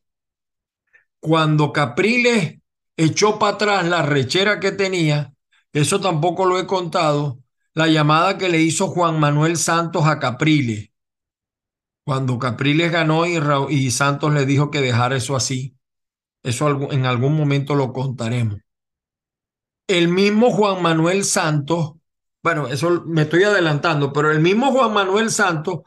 Cuando 1.18 1.72
Capriles 1.72 2.58
echó 2.96 3.38
para 3.40 3.54
atrás 3.54 3.88
la 3.88 4.02
rechera 4.02 4.60
que 4.60 4.70
tenía, 4.70 5.34
eso 5.72 6.00
tampoco 6.00 6.46
lo 6.46 6.60
he 6.60 6.66
contado, 6.66 7.40
la 7.72 7.88
llamada 7.88 8.38
que 8.38 8.48
le 8.48 8.60
hizo 8.60 8.86
Juan 8.88 9.18
Manuel 9.18 9.56
Santos 9.56 10.06
a 10.06 10.20
Capriles, 10.20 10.90
cuando 12.04 12.38
Capriles 12.38 12.92
ganó 12.92 13.24
y, 13.26 13.90
Santos 13.90 14.34
le 14.34 14.44
dijo 14.44 14.70
que 14.70 14.82
dejara 14.82 15.16
eso 15.16 15.34
así. 15.34 15.74
Eso 16.42 16.92
en 16.92 17.06
algún 17.06 17.34
momento 17.34 17.74
lo 17.74 17.94
contaremos. 17.94 18.60
El 19.86 20.08
mismo 20.08 20.50
Juan 20.50 20.82
Manuel 20.82 21.24
Santos, 21.24 21.94
bueno, 22.42 22.68
eso 22.68 23.04
me 23.06 23.22
estoy 23.22 23.44
adelantando, 23.44 24.12
pero 24.12 24.30
el 24.30 24.40
mismo 24.40 24.70
Juan 24.70 24.92
Manuel 24.92 25.30
Santos 25.30 25.80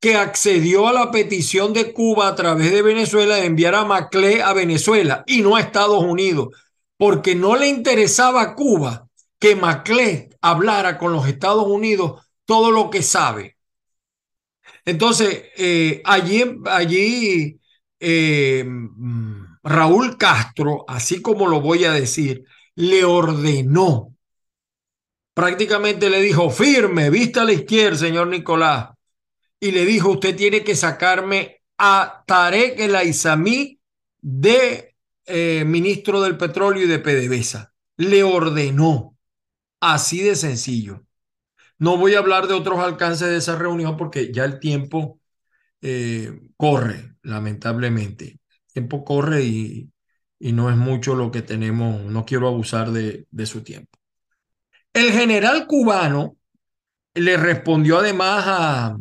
que 0.00 0.16
accedió 0.16 0.88
a 0.88 0.92
la 0.92 1.10
petición 1.10 1.74
de 1.74 1.92
Cuba 1.92 2.28
a 2.28 2.34
través 2.34 2.72
de 2.72 2.82
Venezuela 2.82 3.36
de 3.36 3.44
enviar 3.44 3.74
a 3.74 3.84
Maclé 3.84 4.42
a 4.42 4.54
Venezuela 4.54 5.22
y 5.26 5.42
no 5.42 5.56
a 5.56 5.60
Estados 5.60 6.02
Unidos, 6.02 6.48
porque 6.96 7.34
no 7.34 7.54
le 7.56 7.68
interesaba 7.68 8.40
a 8.42 8.54
Cuba 8.54 9.08
que 9.38 9.56
Maclé 9.56 10.30
hablara 10.40 10.98
con 10.98 11.12
los 11.12 11.28
Estados 11.28 11.66
Unidos 11.66 12.26
todo 12.46 12.70
lo 12.70 12.88
que 12.90 13.02
sabe. 13.02 13.58
Entonces, 14.86 15.44
eh, 15.56 16.00
allí, 16.04 16.42
allí 16.64 17.60
eh, 18.00 18.64
Raúl 19.62 20.16
Castro, 20.16 20.84
así 20.88 21.20
como 21.20 21.46
lo 21.46 21.60
voy 21.60 21.84
a 21.84 21.92
decir, 21.92 22.44
le 22.74 23.04
ordenó, 23.04 24.14
prácticamente 25.34 26.08
le 26.08 26.22
dijo, 26.22 26.50
firme, 26.50 27.10
vista 27.10 27.42
a 27.42 27.44
la 27.44 27.52
izquierda, 27.52 27.98
señor 27.98 28.28
Nicolás, 28.28 28.90
y 29.60 29.72
le 29.72 29.84
dijo, 29.84 30.10
usted 30.10 30.34
tiene 30.34 30.64
que 30.64 30.74
sacarme 30.74 31.62
a 31.76 32.24
Tarek 32.26 32.80
El 32.80 32.96
Aizamí 32.96 33.78
de 34.20 34.96
eh, 35.26 35.64
ministro 35.66 36.22
del 36.22 36.38
petróleo 36.38 36.84
y 36.84 36.88
de 36.88 36.98
PDVSA. 36.98 37.72
Le 37.98 38.22
ordenó, 38.22 39.16
así 39.80 40.22
de 40.22 40.34
sencillo. 40.34 41.04
No 41.78 41.98
voy 41.98 42.14
a 42.14 42.18
hablar 42.18 42.46
de 42.46 42.54
otros 42.54 42.78
alcances 42.80 43.28
de 43.28 43.36
esa 43.36 43.56
reunión 43.56 43.96
porque 43.96 44.32
ya 44.32 44.44
el 44.44 44.58
tiempo 44.60 45.20
eh, 45.82 46.40
corre, 46.56 47.16
lamentablemente. 47.22 48.40
El 48.68 48.72
tiempo 48.72 49.04
corre 49.04 49.44
y, 49.44 49.90
y, 50.38 50.52
no 50.52 50.70
es 50.70 50.76
mucho 50.76 51.14
lo 51.14 51.30
que 51.30 51.42
tenemos, 51.42 52.02
no 52.02 52.24
quiero 52.24 52.48
abusar 52.48 52.90
de, 52.92 53.26
de 53.30 53.46
su 53.46 53.62
tiempo. 53.62 53.98
El 54.92 55.12
general 55.12 55.66
cubano 55.66 56.36
le 57.14 57.36
respondió 57.36 57.98
además 57.98 58.44
a, 58.46 58.96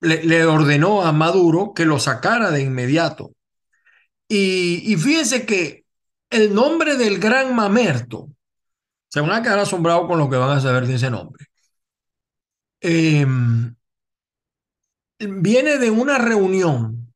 le, 0.00 0.44
ordenó 0.44 1.02
a 1.02 1.12
Maduro 1.12 1.72
que 1.74 1.84
lo 1.84 1.98
sacara 1.98 2.50
de 2.50 2.62
inmediato. 2.62 3.32
Y, 4.28 4.96
fíjense 4.96 5.44
que 5.44 5.84
el 6.30 6.54
nombre 6.54 6.96
del 6.96 7.18
gran 7.18 7.54
mamerto, 7.54 8.30
se 9.08 9.20
van 9.20 9.32
a 9.32 9.42
quedar 9.42 9.58
asombrados 9.58 10.06
con 10.06 10.18
lo 10.18 10.30
que 10.30 10.36
van 10.36 10.56
a 10.56 10.60
saber 10.60 10.86
de 10.86 10.94
ese 10.94 11.10
nombre, 11.10 11.46
em, 12.80 13.74
viene 15.18 15.78
de 15.78 15.90
una 15.90 16.18
reunión 16.18 17.12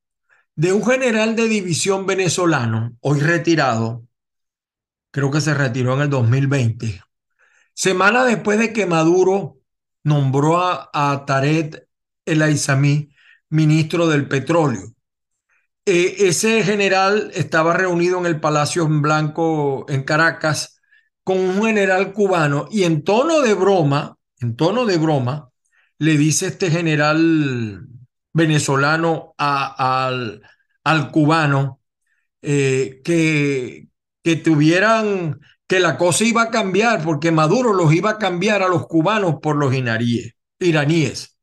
de 0.57 0.73
un 0.73 0.85
general 0.85 1.37
de 1.37 1.49
división 1.49 2.07
venezolano, 2.07 2.97
hoy 3.01 3.21
retirado, 3.21 4.07
creo 5.11 5.31
que 5.31 5.41
se 5.41 5.55
retiró 5.55 5.95
en 5.95 6.03
el 6.03 6.11
2020, 6.11 7.01
semana 7.75 8.25
después 8.25 8.59
de 8.59 8.73
que 8.73 8.87
Maduro 8.87 9.59
nombró 10.05 10.59
a, 10.63 10.91
a 10.93 11.25
Taret 11.27 11.89
el 12.25 12.43
Aizamí 12.43 13.11
ministro 13.51 14.09
del 14.09 14.29
petróleo. 14.29 14.95
Eh, 15.87 16.29
ese 16.29 16.63
general 16.63 17.31
estaba 17.35 17.75
reunido 17.75 18.19
en 18.19 18.27
el 18.27 18.41
Palacio 18.41 18.87
Blanco 18.89 19.85
en 19.89 20.03
Caracas 20.03 20.81
con 21.23 21.39
un 21.39 21.65
general 21.65 22.13
cubano 22.13 22.67
y 22.71 22.85
en 22.85 23.05
tono 23.05 23.43
de 23.43 23.55
broma, 23.55 24.17
en 24.41 24.57
tono 24.57 24.87
de 24.87 24.97
broma, 24.99 25.51
le 25.99 26.17
dice 26.17 26.47
este 26.49 26.71
general 26.71 27.87
venezolano 28.33 29.35
al, 29.39 30.43
al, 30.85 31.11
cubano 31.11 31.81
eh, 32.43 33.01
que, 33.05 33.89
que 34.23 34.37
tuvieran 34.37 35.41
que 35.67 35.81
la 35.81 35.97
cosa 35.97 36.25
iba 36.25 36.43
a 36.43 36.51
cambiar 36.51 37.03
porque 37.03 37.33
Maduro 37.33 37.73
los 37.73 37.95
iba 37.95 38.11
a 38.11 38.19
cambiar 38.19 38.63
a 38.63 38.69
los 38.69 38.87
cubanos 38.87 39.37
por 39.43 39.57
los 39.57 39.75
iraníes. 40.59 41.39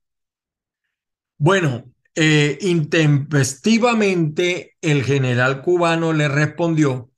Bueno, 1.38 1.86
eh, 2.15 2.57
intempestivamente 2.62 4.75
el 4.81 5.03
general 5.03 5.62
cubano 5.62 6.13
le 6.13 6.27
respondió 6.27 7.10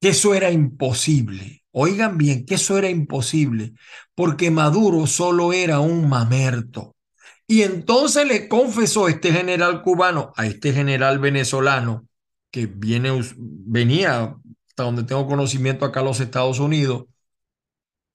que 0.00 0.10
eso 0.10 0.34
era 0.34 0.50
imposible. 0.50 1.64
Oigan 1.72 2.18
bien, 2.18 2.46
que 2.46 2.56
eso 2.56 2.78
era 2.78 2.90
imposible, 2.90 3.74
porque 4.14 4.50
Maduro 4.50 5.06
solo 5.06 5.52
era 5.52 5.80
un 5.80 6.08
mamerto. 6.08 6.96
Y 7.46 7.62
entonces 7.62 8.26
le 8.26 8.48
confesó 8.48 9.08
este 9.08 9.32
general 9.32 9.82
cubano 9.82 10.32
a 10.36 10.46
este 10.46 10.72
general 10.72 11.18
venezolano 11.18 12.06
que 12.50 12.66
viene, 12.66 13.20
venía 13.38 14.36
donde 14.82 15.04
tengo 15.04 15.26
conocimiento 15.26 15.84
acá 15.84 16.02
los 16.02 16.20
Estados 16.20 16.58
Unidos, 16.58 17.06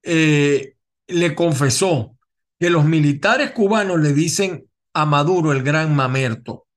eh, 0.04 0.76
le 1.08 1.36
confesó 1.36 2.18
que 2.60 2.70
los 2.70 2.86
militares 2.86 3.52
cubanos 3.52 4.00
le 4.00 4.14
dicen 4.14 4.70
a 4.94 5.06
Maduro 5.06 5.52
el 5.52 5.64
gran 5.64 5.96
mamerto, 5.96 6.68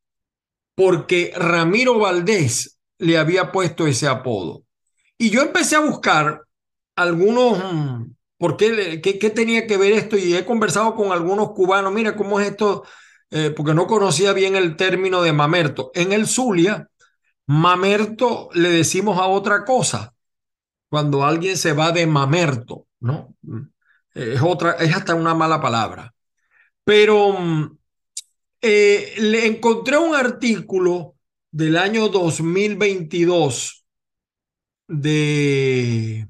porque 0.75 1.33
Ramiro 1.37 1.99
Valdés 1.99 2.79
le 2.99 3.19
había 3.19 3.53
puesto 3.53 3.87
ese 3.87 4.09
apodo. 4.09 4.65
Y 5.17 5.31
yo 5.31 5.43
empecé 5.43 5.77
a 5.77 5.81
buscar 5.81 6.43
algunos, 6.97 7.59
mm, 7.59 8.05
¿por 8.39 8.57
qué, 8.57 9.01
qué, 9.01 9.31
tenía 9.31 9.67
que 9.67 9.77
ver 9.77 9.93
esto? 9.93 10.17
Y 10.17 10.35
he 10.35 10.45
conversado 10.45 10.95
con 10.95 11.13
algunos 11.13 11.53
cubanos, 11.53 11.93
mira 11.93 12.17
cómo 12.17 12.41
es 12.41 12.49
esto, 12.51 12.85
eh, 13.31 13.53
porque 13.57 13.75
no 13.75 13.87
conocía 13.87 14.33
bien 14.33 14.57
el 14.57 14.77
término 14.77 15.23
de 15.23 15.33
mamerto. 15.33 15.91
En 15.95 16.13
el 16.13 16.27
Zulia, 16.27 16.89
Mamerto 17.49 18.51
le 18.53 18.69
decimos 18.69 19.19
a 19.19 19.27
otra 19.27 19.65
cosa. 19.65 20.15
Cuando 20.91 21.25
alguien 21.25 21.57
se 21.57 21.73
va 21.73 21.93
de 21.93 22.07
mamerto, 22.07 22.87
¿no? 23.01 23.35
Es 24.15 24.41
otra, 24.43 24.73
es 24.73 24.95
hasta 24.95 25.15
una 25.15 25.35
mala 25.35 25.61
palabra. 25.61 26.15
Pero 26.85 27.33
mm, 27.33 27.79
eh, 28.61 29.15
le 29.19 29.47
encontré 29.47 29.97
un 29.97 30.15
artículo 30.15 31.17
del 31.51 31.79
año 31.79 32.09
2022 32.09 33.87
de 34.89 36.29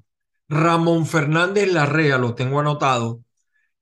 Ramón 0.48 1.04
Fernández 1.06 1.72
Larrea, 1.72 2.18
lo 2.18 2.36
tengo 2.36 2.60
anotado, 2.60 3.24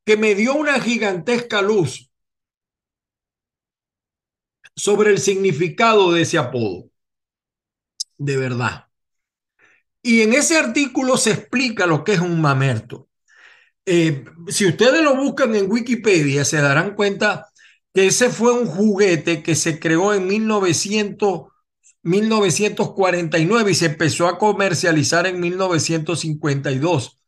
que 0.07 0.17
me 0.17 0.35
dio 0.35 0.55
una 0.55 0.81
gigantesca 0.81 1.61
luz 1.61 2.11
sobre 4.75 5.11
el 5.11 5.19
significado 5.19 6.13
de 6.13 6.23
ese 6.23 6.39
apodo 6.39 6.91
de 8.19 8.37
verdad. 8.37 8.87
Y 10.03 10.23
en 10.23 10.35
ese 10.35 10.57
artículo 10.57 11.17
se 11.17 11.33
explica 11.33 11.87
lo 11.87 12.05
que 12.05 12.13
es 12.13 12.21
un 12.21 12.41
mamerto. 12.41 13.09
Eh, 13.85 14.25
si 14.49 14.67
ustedes 14.67 15.03
lo 15.03 15.17
buscan 15.17 15.55
en 15.55 15.71
Wikipedia, 15.71 16.45
se 16.45 16.61
darán 16.61 16.95
cuenta 16.95 17.49
que 17.95 18.07
ese 18.07 18.31
fue 18.31 18.53
un 18.53 18.67
juguete 18.67 19.43
que 19.43 19.55
se 19.55 19.81
creó 19.81 20.15
en 20.15 20.27
1900, 20.27 21.49
1949 22.03 23.71
y 23.71 23.75
se 23.75 23.87
empezó 23.87 24.29
a 24.29 24.39
comercializar 24.39 25.27
en 25.27 25.41
1952. 25.41 27.21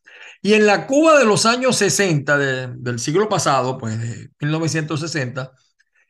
Y 0.42 0.54
en 0.54 0.66
la 0.66 0.86
Cuba 0.86 1.18
de 1.18 1.24
los 1.24 1.46
años 1.46 1.76
60 1.76 2.38
del 2.38 2.98
siglo 3.00 3.28
pasado, 3.28 3.76
pues 3.76 4.00
de 4.00 4.30
1960, 4.40 5.52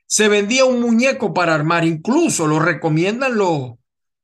se 0.07 0.29
vendía 0.29 0.65
un 0.65 0.81
muñeco 0.81 1.33
para 1.33 1.55
armar. 1.55 1.85
Incluso 1.85 2.47
lo 2.47 2.59
recomiendan 2.59 3.37
los, 3.37 3.78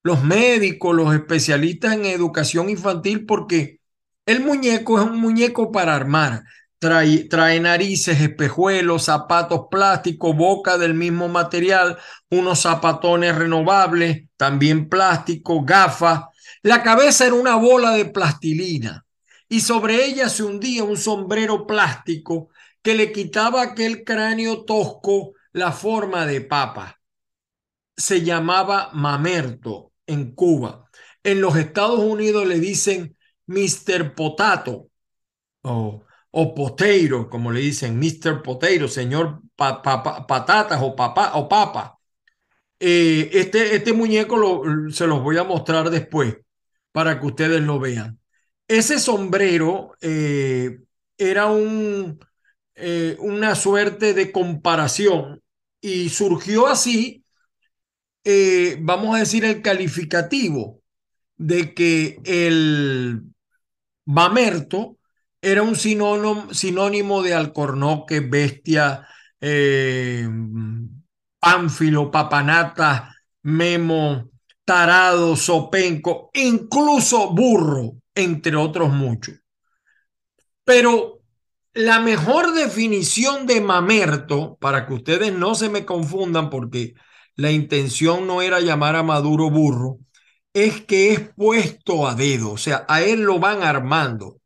los 0.04 0.22
médicos, 0.22 0.94
los 0.94 1.14
especialistas 1.14 1.94
en 1.94 2.04
educación 2.04 2.68
infantil, 2.68 3.24
porque 3.24 3.80
el 4.26 4.40
muñeco 4.44 5.00
es 5.00 5.06
un 5.06 5.18
muñeco 5.18 5.72
para 5.72 5.96
armar. 5.96 6.44
Trae, 6.78 7.24
trae, 7.24 7.58
narices, 7.58 8.20
espejuelos, 8.20 9.04
zapatos 9.04 9.62
plásticos, 9.70 10.36
boca 10.36 10.76
del 10.76 10.92
mismo 10.92 11.28
material, 11.28 11.98
unos 12.30 12.60
zapatones 12.60 13.34
renovables, 13.34 14.28
también 14.36 14.90
plástico, 14.90 15.64
gafas. 15.64 16.24
La 16.62 16.82
cabeza 16.82 17.26
era 17.26 17.34
una 17.34 17.56
bola 17.56 17.92
de 17.92 18.04
plastilina 18.04 19.06
y 19.48 19.62
sobre 19.62 20.04
ella 20.04 20.28
se 20.28 20.42
hundía 20.42 20.84
un 20.84 20.98
sombrero 20.98 21.66
plástico 21.66 22.50
que 22.82 22.94
le 22.94 23.10
quitaba 23.10 23.62
aquel 23.62 24.04
cráneo 24.04 24.64
tosco 24.64 25.32
la 25.52 25.72
forma 25.72 26.26
de 26.26 26.42
papa. 26.42 27.00
Se 27.96 28.20
llamaba 28.20 28.90
mamerto 28.92 29.93
en 30.06 30.34
Cuba. 30.34 30.90
En 31.22 31.40
los 31.40 31.56
Estados 31.56 32.00
Unidos 32.00 32.46
le 32.46 32.60
dicen 32.60 33.16
Mr. 33.46 34.14
Potato 34.14 34.90
o, 35.62 36.04
o 36.30 36.54
Potato, 36.54 37.28
como 37.30 37.52
le 37.52 37.60
dicen, 37.60 37.98
Mr. 37.98 38.42
Potato, 38.42 38.88
señor 38.88 39.40
patatas 39.56 40.82
o, 40.82 40.94
papá, 40.96 41.32
o 41.34 41.48
papa. 41.48 41.98
Eh, 42.80 43.30
este, 43.32 43.76
este 43.76 43.92
muñeco 43.92 44.36
lo, 44.36 44.90
se 44.90 45.06
los 45.06 45.22
voy 45.22 45.38
a 45.38 45.44
mostrar 45.44 45.90
después 45.90 46.36
para 46.92 47.20
que 47.20 47.26
ustedes 47.26 47.60
lo 47.62 47.78
vean. 47.78 48.18
Ese 48.68 48.98
sombrero 48.98 49.92
eh, 50.00 50.80
era 51.18 51.46
un, 51.46 52.18
eh, 52.74 53.16
una 53.20 53.54
suerte 53.54 54.14
de 54.14 54.32
comparación 54.32 55.42
y 55.80 56.08
surgió 56.08 56.66
así, 56.66 57.23
eh, 58.24 58.78
vamos 58.80 59.14
a 59.14 59.20
decir, 59.20 59.44
el 59.44 59.62
calificativo 59.62 60.80
de 61.36 61.74
que 61.74 62.18
el 62.24 63.22
mamerto 64.06 64.98
era 65.42 65.62
un 65.62 65.76
sinónimo, 65.76 67.22
de 67.22 67.34
alcornoque, 67.34 68.20
bestia, 68.20 69.06
eh, 69.40 70.26
pánfilo, 71.38 72.10
papanata, 72.10 73.14
memo, 73.42 74.30
tarado, 74.64 75.36
sopenco, 75.36 76.30
incluso 76.32 77.30
burro, 77.34 77.96
entre 78.14 78.56
otros 78.56 78.90
muchos. 78.90 79.34
Pero 80.64 81.20
la 81.74 82.00
mejor 82.00 82.54
definición 82.54 83.46
de 83.46 83.60
mamerto, 83.60 84.56
para 84.58 84.86
que 84.86 84.94
ustedes 84.94 85.34
no 85.34 85.54
se 85.54 85.68
me 85.68 85.84
confundan, 85.84 86.48
porque 86.48 86.94
la 87.36 87.50
intención 87.50 88.26
no 88.26 88.42
era 88.42 88.60
llamar 88.60 88.96
a 88.96 89.02
Maduro 89.02 89.50
burro, 89.50 89.98
es 90.52 90.82
que 90.82 91.12
es 91.12 91.20
puesto 91.34 92.06
a 92.06 92.14
dedo, 92.14 92.52
o 92.52 92.58
sea, 92.58 92.84
a 92.88 93.02
él 93.02 93.22
lo 93.22 93.38
van 93.38 93.62
armando, 93.62 94.40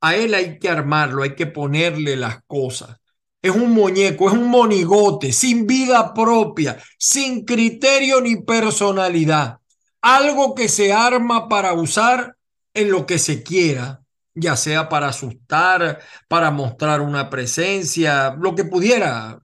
a 0.00 0.14
él 0.16 0.34
hay 0.34 0.58
que 0.58 0.68
armarlo, 0.68 1.22
hay 1.22 1.34
que 1.34 1.46
ponerle 1.46 2.16
las 2.16 2.42
cosas. 2.46 2.98
Es 3.40 3.52
un 3.52 3.72
muñeco, 3.72 4.28
es 4.28 4.34
un 4.34 4.48
monigote, 4.48 5.32
sin 5.32 5.66
vida 5.66 6.12
propia, 6.12 6.82
sin 6.98 7.44
criterio 7.44 8.20
ni 8.20 8.36
personalidad. 8.42 9.58
Algo 10.02 10.54
que 10.54 10.68
se 10.68 10.92
arma 10.92 11.48
para 11.48 11.72
usar 11.72 12.36
en 12.74 12.90
lo 12.90 13.06
que 13.06 13.18
se 13.18 13.42
quiera, 13.42 14.02
ya 14.34 14.56
sea 14.56 14.88
para 14.88 15.08
asustar, 15.08 16.00
para 16.28 16.50
mostrar 16.50 17.00
una 17.00 17.30
presencia, 17.30 18.34
lo 18.38 18.54
que 18.54 18.64
pudiera, 18.64 19.40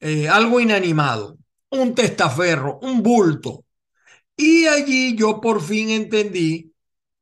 eh, 0.00 0.28
algo 0.28 0.60
inanimado, 0.60 1.37
un 1.70 1.94
testaferro, 1.94 2.78
un 2.82 3.02
bulto. 3.02 3.64
Y 4.36 4.66
allí 4.66 5.16
yo 5.16 5.40
por 5.40 5.62
fin 5.62 5.90
entendí 5.90 6.74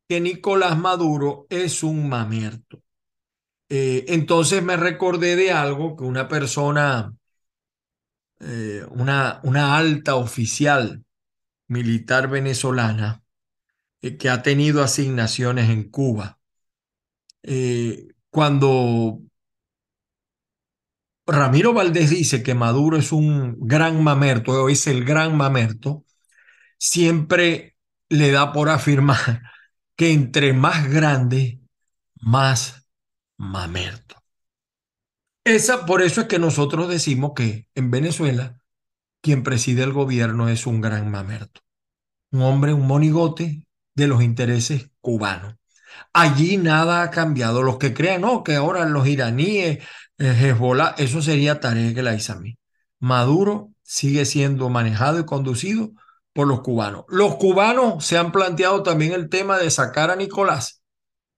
que 0.08 0.20
Nicolás 0.20 0.78
Maduro 0.78 1.46
es 1.50 1.82
un 1.82 2.08
mamerto. 2.08 2.82
Eh, 3.68 4.04
entonces 4.08 4.62
me 4.62 4.76
recordé 4.76 5.36
de 5.36 5.52
algo 5.52 5.96
que 5.96 6.04
una 6.04 6.28
persona, 6.28 7.14
eh, 8.40 8.84
una, 8.90 9.40
una 9.44 9.76
alta 9.76 10.16
oficial 10.16 11.04
militar 11.68 12.28
venezolana, 12.28 13.22
que 14.18 14.30
ha 14.30 14.42
tenido 14.42 14.82
asignaciones 14.82 15.70
en 15.70 15.90
Cuba, 15.90 16.38
eh, 17.42 18.08
cuando 18.30 19.20
Ramiro 21.26 21.72
Valdés 21.72 22.10
dice 22.10 22.42
que 22.42 22.54
Maduro 22.54 22.96
es 22.96 23.12
un 23.12 23.56
gran 23.60 24.02
mamerto, 24.02 24.52
o 24.52 24.68
es 24.68 24.86
el 24.86 25.04
gran 25.04 25.36
mamerto, 25.36 26.04
siempre 26.78 27.76
le 28.08 28.30
da 28.30 28.52
por 28.52 28.68
afirmar 28.68 29.42
que 29.96 30.12
entre 30.12 30.52
más 30.52 30.88
grande, 30.88 31.60
más 32.20 32.86
mamerto. 33.36 34.22
Esa, 35.44 35.86
por 35.86 36.02
eso 36.02 36.22
es 36.22 36.26
que 36.26 36.38
nosotros 36.38 36.88
decimos 36.88 37.32
que 37.34 37.68
en 37.74 37.90
Venezuela 37.90 38.58
quien 39.20 39.42
preside 39.42 39.82
el 39.82 39.92
gobierno 39.92 40.48
es 40.48 40.66
un 40.66 40.80
gran 40.80 41.10
mamerto, 41.10 41.60
un 42.30 42.42
hombre, 42.42 42.72
un 42.72 42.86
monigote 42.86 43.66
de 43.94 44.06
los 44.06 44.22
intereses 44.22 44.90
cubanos. 45.00 45.56
Allí 46.12 46.56
nada 46.58 47.02
ha 47.02 47.10
cambiado. 47.10 47.62
Los 47.62 47.78
que 47.78 47.94
crean, 47.94 48.20
no, 48.22 48.44
que 48.44 48.54
ahora 48.56 48.84
los 48.86 49.06
iraníes, 49.06 49.84
Hezbollah, 50.18 50.94
eso 50.98 51.20
sería 51.22 51.60
Tarek 51.60 51.96
el. 51.98 52.58
Maduro 52.98 53.70
sigue 53.82 54.24
siendo 54.24 54.68
manejado 54.68 55.20
y 55.20 55.26
conducido 55.26 55.92
por 56.32 56.48
los 56.48 56.60
cubanos. 56.60 57.04
Los 57.08 57.36
cubanos 57.36 58.04
se 58.04 58.18
han 58.18 58.32
planteado 58.32 58.82
también 58.82 59.12
el 59.12 59.28
tema 59.28 59.58
de 59.58 59.70
sacar 59.70 60.10
a 60.10 60.16
Nicolás. 60.16 60.82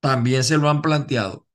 También 0.01 0.45
se 0.45 0.59
lo 0.59 0.71
han 0.71 0.83
planteado. 0.83 1.47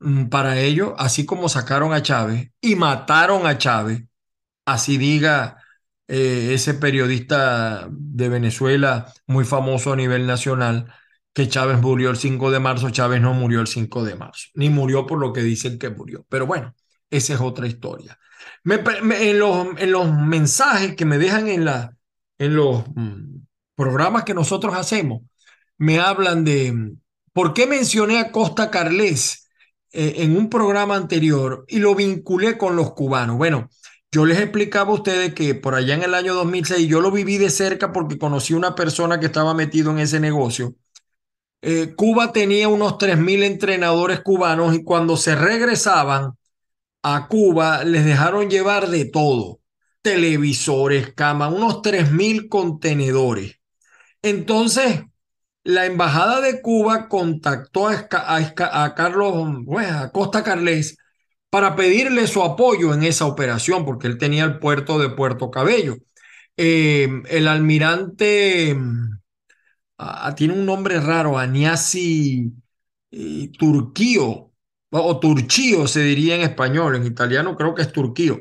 Mm, 0.00 0.28
para 0.28 0.58
ello, 0.58 0.94
así 0.98 1.26
como 1.26 1.48
sacaron 1.48 1.92
a 1.92 2.02
Chávez 2.02 2.50
y 2.60 2.74
mataron 2.74 3.46
a 3.46 3.58
Chávez, 3.58 4.04
así 4.64 4.96
diga 4.98 5.58
eh, 6.08 6.50
ese 6.54 6.74
periodista 6.74 7.88
de 7.90 8.28
Venezuela 8.28 9.12
muy 9.26 9.44
famoso 9.44 9.92
a 9.92 9.96
nivel 9.96 10.26
nacional, 10.26 10.92
que 11.32 11.48
Chávez 11.48 11.80
murió 11.80 12.10
el 12.10 12.16
5 12.16 12.50
de 12.50 12.60
marzo, 12.60 12.90
Chávez 12.90 13.20
no 13.20 13.34
murió 13.34 13.60
el 13.60 13.66
5 13.66 14.04
de 14.04 14.16
marzo, 14.16 14.48
ni 14.54 14.68
murió 14.68 15.06
por 15.06 15.18
lo 15.18 15.32
que 15.32 15.42
dicen 15.42 15.78
que 15.78 15.90
murió. 15.90 16.26
Pero 16.28 16.46
bueno, 16.46 16.74
esa 17.08 17.34
es 17.34 17.40
otra 17.40 17.66
historia. 17.66 18.18
en, 18.64 19.38
los, 19.38 19.66
en, 19.78 19.92
los, 19.92 20.12
mensajes 20.12 20.96
que 20.96 21.04
me 21.04 21.18
dejan 21.18 21.48
en, 21.48 21.64
la, 21.64 21.96
en 22.38 22.56
los 22.56 22.84
mm, 22.94 23.42
programas 23.74 24.24
que 24.24 24.34
nosotros 24.34 24.74
hacemos, 24.74 25.22
me 25.78 25.98
hablan 25.98 26.44
de 26.44 26.94
por 27.32 27.54
qué 27.54 27.66
mencioné 27.66 28.18
a 28.18 28.32
Costa 28.32 28.70
Carles 28.70 29.48
eh, 29.92 30.16
en 30.18 30.36
un 30.36 30.50
programa 30.50 30.96
anterior 30.96 31.64
y 31.68 31.78
lo 31.78 31.94
vinculé 31.94 32.58
con 32.58 32.76
los 32.76 32.92
cubanos. 32.92 33.36
Bueno, 33.38 33.70
yo 34.12 34.26
les 34.26 34.38
explicaba 34.40 34.90
a 34.90 34.94
ustedes 34.94 35.34
que 35.34 35.54
por 35.54 35.74
allá 35.74 35.94
en 35.94 36.02
el 36.02 36.14
año 36.14 36.34
2006 36.34 36.88
yo 36.88 37.00
lo 37.00 37.10
viví 37.12 37.38
de 37.38 37.50
cerca 37.50 37.92
porque 37.92 38.18
conocí 38.18 38.54
una 38.54 38.74
persona 38.74 39.20
que 39.20 39.26
estaba 39.26 39.54
metido 39.54 39.92
en 39.92 40.00
ese 40.00 40.20
negocio 40.20 40.74
eh, 41.62 41.94
Cuba 41.94 42.32
tenía 42.32 42.68
unos 42.68 42.98
3.000 42.98 43.42
entrenadores 43.42 44.20
cubanos 44.20 44.74
y 44.74 44.82
cuando 44.82 45.16
se 45.16 45.34
regresaban 45.34 46.32
a 47.02 47.28
Cuba 47.28 47.84
les 47.84 48.04
dejaron 48.04 48.50
llevar 48.50 48.88
de 48.88 49.04
todo, 49.06 49.60
televisores, 50.02 51.12
cama, 51.14 51.48
unos 51.48 51.82
3.000 51.82 52.48
contenedores. 52.48 53.60
Entonces, 54.22 55.02
la 55.64 55.86
embajada 55.86 56.40
de 56.40 56.62
Cuba 56.62 57.08
contactó 57.08 57.88
a, 57.88 58.08
Carlos, 58.94 59.64
a 59.78 60.10
Costa 60.12 60.42
Carles 60.42 60.96
para 61.50 61.76
pedirle 61.76 62.26
su 62.26 62.42
apoyo 62.42 62.94
en 62.94 63.02
esa 63.02 63.26
operación, 63.26 63.84
porque 63.84 64.06
él 64.06 64.18
tenía 64.18 64.44
el 64.44 64.58
puerto 64.58 64.98
de 64.98 65.10
Puerto 65.10 65.50
Cabello. 65.50 65.96
Eh, 66.56 67.08
el 67.28 67.48
almirante 67.48 68.76
tiene 70.36 70.54
un 70.54 70.64
nombre 70.66 71.00
raro, 71.00 71.38
Agnasi 71.38 72.52
eh, 73.10 73.50
Turquío, 73.58 74.52
o 74.90 75.20
Turchío 75.20 75.86
se 75.86 76.00
diría 76.02 76.34
en 76.36 76.42
español, 76.42 76.96
en 76.96 77.06
italiano 77.06 77.56
creo 77.56 77.74
que 77.74 77.82
es 77.82 77.92
Turquío. 77.92 78.40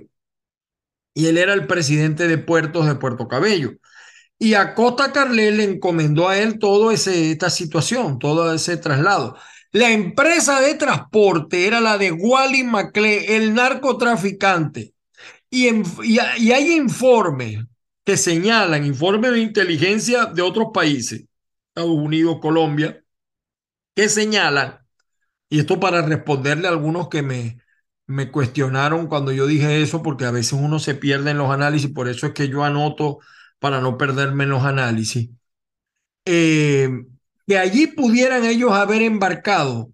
Y 1.14 1.28
él 1.28 1.38
era 1.38 1.54
el 1.54 1.68
presidente 1.68 2.28
de 2.28 2.38
puertos 2.38 2.88
de 2.88 2.96
Puerto 2.96 3.28
Cabello. 3.28 3.74
Y 4.38 4.54
a 4.54 4.74
Costa 4.74 5.12
Carlet 5.12 5.54
le 5.54 5.64
encomendó 5.66 6.30
a 6.30 6.38
él 6.38 6.60
toda 6.60 6.94
esta 6.94 7.50
situación, 7.50 8.20
todo 8.20 8.54
ese 8.54 8.78
traslado. 8.78 9.36
La 9.72 9.92
empresa 9.92 10.62
de 10.62 10.76
transporte 10.76 11.68
era 11.68 11.82
la 11.82 11.98
de 11.98 12.12
Wally 12.12 12.64
Maclay, 12.64 13.26
el 13.28 13.54
narcotraficante. 13.54 14.94
Y, 15.50 15.68
y 16.04 16.52
hay 16.52 16.72
informes 16.72 17.66
que 18.06 18.18
señalan, 18.18 18.86
informes 18.86 19.32
de 19.32 19.42
inteligencia 19.42 20.26
de 20.26 20.42
otros 20.42 20.70
países, 20.74 21.26
Estados 21.70 21.92
Unidos, 21.98 22.40
Colombia, 22.42 23.04
que 23.96 24.10
señalan, 24.10 24.80
y 25.50 25.60
esto 25.60 25.80
para 25.80 26.02
responderle 26.04 26.68
a 26.68 26.72
algunos 26.72 27.10
que 27.10 27.22
me, 27.24 27.60
me 28.08 28.32
cuestionaron 28.32 29.08
cuando 29.08 29.32
yo 29.32 29.48
dije 29.48 29.82
eso, 29.82 30.04
porque 30.04 30.26
a 30.26 30.32
veces 30.32 30.54
uno 30.54 30.80
se 30.80 30.96
pierde 30.96 31.32
en 31.32 31.38
los 31.40 31.52
análisis, 31.52 31.92
por 31.92 32.10
eso 32.10 32.28
es 32.28 32.34
que 32.34 32.50
yo 32.50 32.64
anoto 32.64 33.20
para 33.60 33.82
no 33.82 33.98
perderme 33.98 34.46
en 34.46 34.52
los 34.52 34.64
análisis, 34.66 35.30
eh, 36.26 36.90
que 37.48 37.58
allí 37.58 37.88
pudieran 37.88 38.46
ellos 38.46 38.72
haber 38.72 39.02
embarcado 39.02 39.92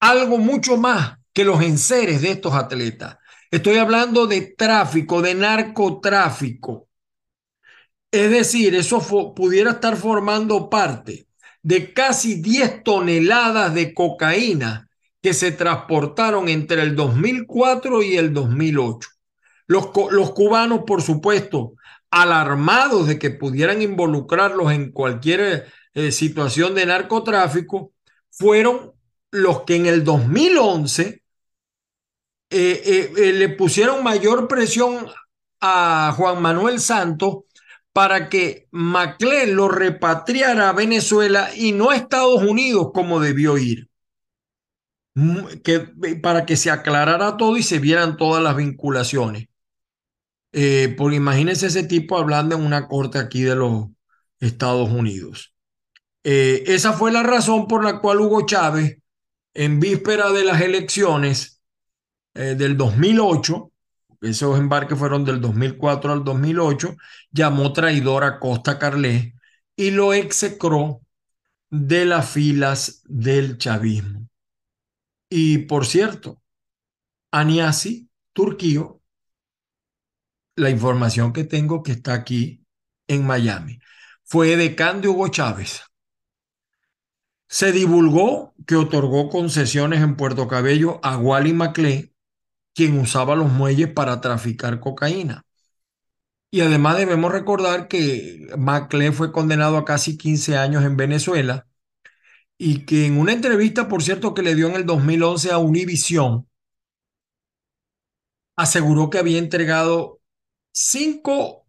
algo 0.00 0.38
mucho 0.38 0.76
más 0.76 1.18
que 1.32 1.44
los 1.44 1.62
enseres 1.62 2.22
de 2.22 2.32
estos 2.32 2.54
atletas. 2.54 3.16
Estoy 3.50 3.76
hablando 3.76 4.26
de 4.26 4.54
tráfico, 4.56 5.22
de 5.22 5.34
narcotráfico. 5.34 6.88
Es 8.12 8.30
decir, 8.30 8.74
eso 8.74 9.34
pudiera 9.34 9.72
estar 9.72 9.96
formando 9.96 10.68
parte 10.68 11.26
de 11.62 11.94
casi 11.94 12.42
10 12.42 12.84
toneladas 12.84 13.72
de 13.74 13.94
cocaína 13.94 14.90
que 15.22 15.32
se 15.32 15.50
transportaron 15.50 16.48
entre 16.50 16.82
el 16.82 16.94
2004 16.94 18.02
y 18.02 18.16
el 18.18 18.34
2008. 18.34 19.08
Los, 19.66 19.88
los 20.10 20.32
cubanos, 20.32 20.82
por 20.86 21.00
supuesto, 21.00 21.74
alarmados 22.10 23.06
de 23.06 23.18
que 23.18 23.30
pudieran 23.30 23.80
involucrarlos 23.80 24.72
en 24.72 24.92
cualquier 24.92 25.66
eh, 25.94 26.12
situación 26.12 26.74
de 26.74 26.84
narcotráfico, 26.84 27.92
fueron 28.30 28.92
los 29.30 29.62
que 29.62 29.76
en 29.76 29.86
el 29.86 30.04
2011 30.04 31.22
eh, 32.50 33.12
eh, 33.16 33.32
le 33.32 33.48
pusieron 33.48 34.04
mayor 34.04 34.48
presión 34.48 35.06
a 35.62 36.12
Juan 36.14 36.42
Manuel 36.42 36.78
Santos 36.78 37.44
para 37.92 38.28
que 38.28 38.68
Maclé 38.70 39.46
lo 39.46 39.68
repatriara 39.68 40.70
a 40.70 40.72
Venezuela 40.72 41.50
y 41.54 41.72
no 41.72 41.90
a 41.90 41.96
Estados 41.96 42.42
Unidos 42.42 42.90
como 42.94 43.20
debió 43.20 43.58
ir. 43.58 43.90
Que, 45.62 45.80
para 46.22 46.46
que 46.46 46.56
se 46.56 46.70
aclarara 46.70 47.36
todo 47.36 47.58
y 47.58 47.62
se 47.62 47.78
vieran 47.78 48.16
todas 48.16 48.42
las 48.42 48.56
vinculaciones. 48.56 49.48
Eh, 50.52 50.94
porque 50.96 51.16
imagínense 51.16 51.66
ese 51.66 51.84
tipo 51.84 52.16
hablando 52.16 52.56
en 52.56 52.62
una 52.62 52.88
corte 52.88 53.18
aquí 53.18 53.42
de 53.42 53.56
los 53.56 53.88
Estados 54.40 54.90
Unidos. 54.90 55.54
Eh, 56.24 56.64
esa 56.66 56.92
fue 56.92 57.12
la 57.12 57.22
razón 57.22 57.66
por 57.66 57.84
la 57.84 58.00
cual 58.00 58.20
Hugo 58.20 58.46
Chávez, 58.46 58.98
en 59.54 59.80
víspera 59.80 60.30
de 60.30 60.44
las 60.44 60.60
elecciones 60.60 61.60
eh, 62.34 62.54
del 62.56 62.76
2008, 62.76 63.71
esos 64.22 64.58
embarques 64.58 64.98
fueron 64.98 65.24
del 65.24 65.40
2004 65.40 66.12
al 66.12 66.24
2008, 66.24 66.96
llamó 67.30 67.72
traidor 67.72 68.24
a 68.24 68.38
Costa 68.38 68.78
Carles 68.78 69.34
y 69.76 69.90
lo 69.90 70.12
execró 70.12 71.02
de 71.70 72.04
las 72.04 72.30
filas 72.30 73.02
del 73.04 73.58
chavismo. 73.58 74.28
Y 75.28 75.58
por 75.58 75.86
cierto, 75.86 76.40
Aniasi, 77.32 78.08
Turquío, 78.32 79.00
la 80.56 80.70
información 80.70 81.32
que 81.32 81.44
tengo 81.44 81.82
que 81.82 81.92
está 81.92 82.14
aquí 82.14 82.64
en 83.08 83.26
Miami, 83.26 83.80
fue 84.24 84.56
decán 84.56 85.00
de 85.00 85.08
Hugo 85.08 85.28
Chávez. 85.28 85.82
Se 87.48 87.72
divulgó 87.72 88.54
que 88.66 88.76
otorgó 88.76 89.28
concesiones 89.28 90.00
en 90.00 90.16
Puerto 90.16 90.46
Cabello 90.48 91.00
a 91.02 91.18
Wally 91.18 91.52
Maclé 91.52 92.11
quien 92.74 92.98
usaba 92.98 93.36
los 93.36 93.50
muelles 93.50 93.92
para 93.92 94.20
traficar 94.20 94.80
cocaína. 94.80 95.44
Y 96.50 96.60
además 96.60 96.98
debemos 96.98 97.32
recordar 97.32 97.88
que 97.88 98.46
Maclé 98.58 99.12
fue 99.12 99.32
condenado 99.32 99.78
a 99.78 99.84
casi 99.84 100.18
15 100.18 100.56
años 100.56 100.84
en 100.84 100.96
Venezuela 100.96 101.66
y 102.58 102.84
que 102.86 103.06
en 103.06 103.18
una 103.18 103.32
entrevista, 103.32 103.88
por 103.88 104.02
cierto, 104.02 104.34
que 104.34 104.42
le 104.42 104.54
dio 104.54 104.68
en 104.68 104.76
el 104.76 104.86
2011 104.86 105.50
a 105.50 105.58
Univision, 105.58 106.46
aseguró 108.56 109.10
que 109.10 109.18
había 109.18 109.38
entregado 109.38 110.20
5, 110.72 111.66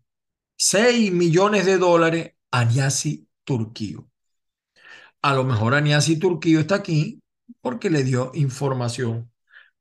6 0.58 1.12
millones 1.12 1.66
de 1.66 1.78
dólares 1.78 2.34
a 2.52 2.62
Aniasi 2.62 3.28
Turquío. 3.44 4.10
A 5.22 5.34
lo 5.34 5.44
mejor 5.44 5.74
Aniasi 5.74 6.18
Turquío 6.20 6.60
está 6.60 6.76
aquí 6.76 7.22
porque 7.62 7.90
le 7.90 8.04
dio 8.04 8.32
información 8.36 9.32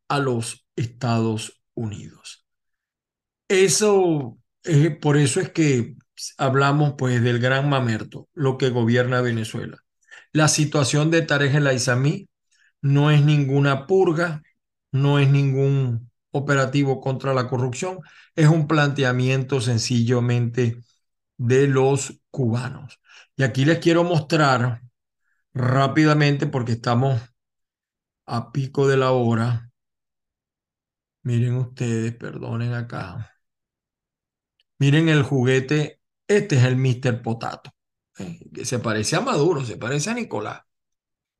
a 0.08 0.18
los 0.18 0.61
Estados 0.76 1.62
Unidos. 1.74 2.46
Eso, 3.48 4.38
eh, 4.64 4.90
por 4.90 5.16
eso 5.16 5.40
es 5.40 5.50
que 5.50 5.96
hablamos 6.38 6.94
pues 6.96 7.22
del 7.22 7.38
gran 7.38 7.68
mamerto, 7.68 8.28
lo 8.34 8.58
que 8.58 8.70
gobierna 8.70 9.20
Venezuela. 9.20 9.78
La 10.32 10.48
situación 10.48 11.10
de 11.10 11.22
Tarek 11.22 11.54
el 11.54 11.66
Aizamí 11.66 12.28
no 12.80 13.10
es 13.10 13.22
ninguna 13.22 13.86
purga, 13.86 14.42
no 14.92 15.18
es 15.18 15.28
ningún 15.30 16.10
operativo 16.30 17.00
contra 17.00 17.34
la 17.34 17.48
corrupción, 17.48 18.00
es 18.34 18.48
un 18.48 18.66
planteamiento 18.66 19.60
sencillamente 19.60 20.78
de 21.36 21.66
los 21.68 22.20
cubanos. 22.30 23.00
Y 23.36 23.42
aquí 23.42 23.64
les 23.64 23.78
quiero 23.78 24.04
mostrar 24.04 24.82
rápidamente, 25.54 26.46
porque 26.46 26.72
estamos 26.72 27.20
a 28.26 28.52
pico 28.52 28.88
de 28.88 28.96
la 28.96 29.12
hora, 29.12 29.70
Miren 31.22 31.56
ustedes, 31.56 32.14
perdonen 32.16 32.74
acá. 32.74 33.30
Miren 34.78 35.08
el 35.08 35.22
juguete. 35.22 36.00
Este 36.26 36.56
es 36.56 36.64
el 36.64 36.76
Mr. 36.76 37.22
Potato. 37.22 37.70
¿eh? 38.18 38.40
Que 38.52 38.64
se 38.64 38.78
parece 38.78 39.16
a 39.16 39.20
Maduro, 39.20 39.64
se 39.64 39.76
parece 39.76 40.10
a 40.10 40.14
Nicolás. 40.14 40.62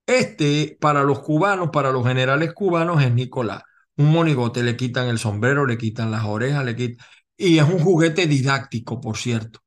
Este, 0.06 0.76
para 0.80 1.02
los 1.04 1.20
cubanos, 1.20 1.70
para 1.72 1.90
los 1.92 2.06
generales 2.06 2.52
cubanos, 2.52 3.02
es 3.02 3.12
Nicolás. 3.12 3.62
Un 3.96 4.12
monigote, 4.12 4.62
le 4.62 4.76
quitan 4.76 5.08
el 5.08 5.18
sombrero, 5.18 5.66
le 5.66 5.78
quitan 5.78 6.10
las 6.10 6.24
orejas, 6.24 6.64
le 6.64 6.76
quitan... 6.76 7.06
Y 7.36 7.58
es 7.58 7.64
un 7.64 7.80
juguete 7.80 8.26
didáctico, 8.26 9.00
por 9.00 9.16
cierto. 9.16 9.60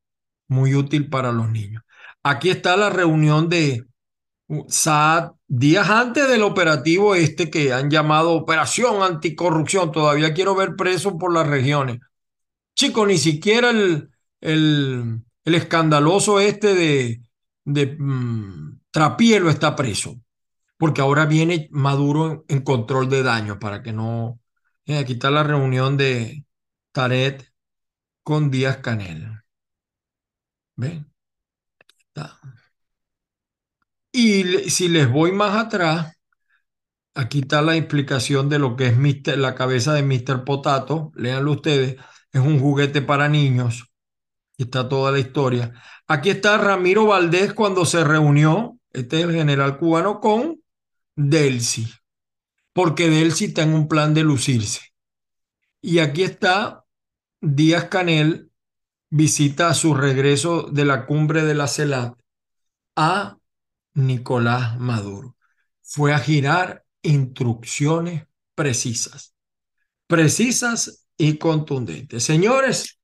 Muy 0.48 0.76
útil 0.76 1.10
para 1.10 1.32
los 1.32 1.50
niños. 1.50 1.84
Aquí 2.24 2.50
está 2.50 2.78
la 2.78 2.90
reunión 2.90 3.50
de 3.50 3.86
Días 4.48 5.90
antes 5.90 6.28
del 6.28 6.44
operativo 6.44 7.16
este 7.16 7.50
que 7.50 7.74
han 7.74 7.90
llamado 7.90 8.34
Operación 8.34 9.02
Anticorrupción, 9.02 9.92
todavía 9.92 10.34
quiero 10.34 10.56
ver 10.56 10.76
presos 10.76 11.14
por 11.20 11.34
las 11.34 11.48
regiones. 11.48 12.00
Chico, 12.76 13.06
ni 13.06 13.18
siquiera 13.18 13.72
el, 13.72 14.10
el, 14.42 15.22
el 15.46 15.56
escandaloso 15.56 16.40
este 16.40 16.76
de, 16.76 17.22
de 17.64 17.96
mm, 17.98 18.80
Trapielo 18.92 19.50
está 19.50 19.76
preso, 19.76 20.22
porque 20.78 21.02
ahora 21.02 21.26
viene 21.26 21.68
Maduro 21.72 22.46
en, 22.48 22.62
control 22.62 23.10
de 23.10 23.24
daños 23.24 23.58
para 23.58 23.82
que 23.84 23.94
no... 23.94 24.40
Eh, 24.86 24.98
aquí 24.98 25.14
está 25.14 25.32
la 25.32 25.44
reunión 25.44 25.98
de 25.98 26.46
Taret 26.92 27.52
con 28.24 28.52
Díaz 28.52 28.78
Canel. 28.78 29.42
¿Ven? 30.78 31.12
Está. 32.08 32.40
Y 34.18 34.70
si 34.70 34.88
les 34.88 35.12
voy 35.12 35.34
más 35.34 35.58
atrás, 35.58 36.16
aquí 37.16 37.40
está 37.40 37.62
la 37.62 37.76
explicación 37.76 38.48
de 38.48 38.60
lo 38.60 38.78
que 38.78 38.88
es 38.88 39.38
la 39.38 39.56
cabeza 39.56 39.94
de 39.94 40.04
Mr. 40.04 40.46
Potato. 40.46 41.12
Léanlo 41.16 41.52
ustedes. 41.52 41.98
Es 42.32 42.40
un 42.40 42.62
juguete 42.62 43.02
para 43.02 43.28
niños. 43.28 43.92
Está 44.58 44.88
toda 44.88 45.12
la 45.12 45.20
historia. 45.20 45.74
Aquí 46.08 46.30
está 46.30 46.58
Ramiro 46.58 47.08
Valdés 47.08 47.52
cuando 47.54 47.84
se 47.84 48.06
reunió, 48.06 48.80
este 48.94 49.20
es 49.20 49.26
el 49.26 49.34
general 49.34 49.78
cubano, 49.78 50.22
con 50.22 50.62
Delcy. 51.18 51.86
Porque 52.72 53.10
Delcy 53.10 53.46
está 53.46 53.64
en 53.64 53.74
un 53.74 53.90
plan 53.90 54.14
de 54.14 54.24
lucirse. 54.24 54.94
Y 55.82 56.00
aquí 56.00 56.24
está 56.24 56.86
Díaz 57.42 57.90
Canel, 57.90 58.50
visita 59.10 59.68
a 59.68 59.74
su 59.74 59.94
regreso 59.94 60.70
de 60.72 60.86
la 60.86 61.06
cumbre 61.06 61.44
de 61.44 61.56
la 61.56 61.68
CELAT 61.68 62.18
a 62.96 63.40
Nicolás 63.96 64.80
Maduro. 64.80 65.36
Fue 65.82 66.14
a 66.14 66.20
girar 66.20 66.86
instrucciones 67.02 68.26
precisas, 68.56 69.36
precisas 70.08 71.08
y 71.18 71.38
contundentes. 71.38 72.24
Señores, 72.24 73.00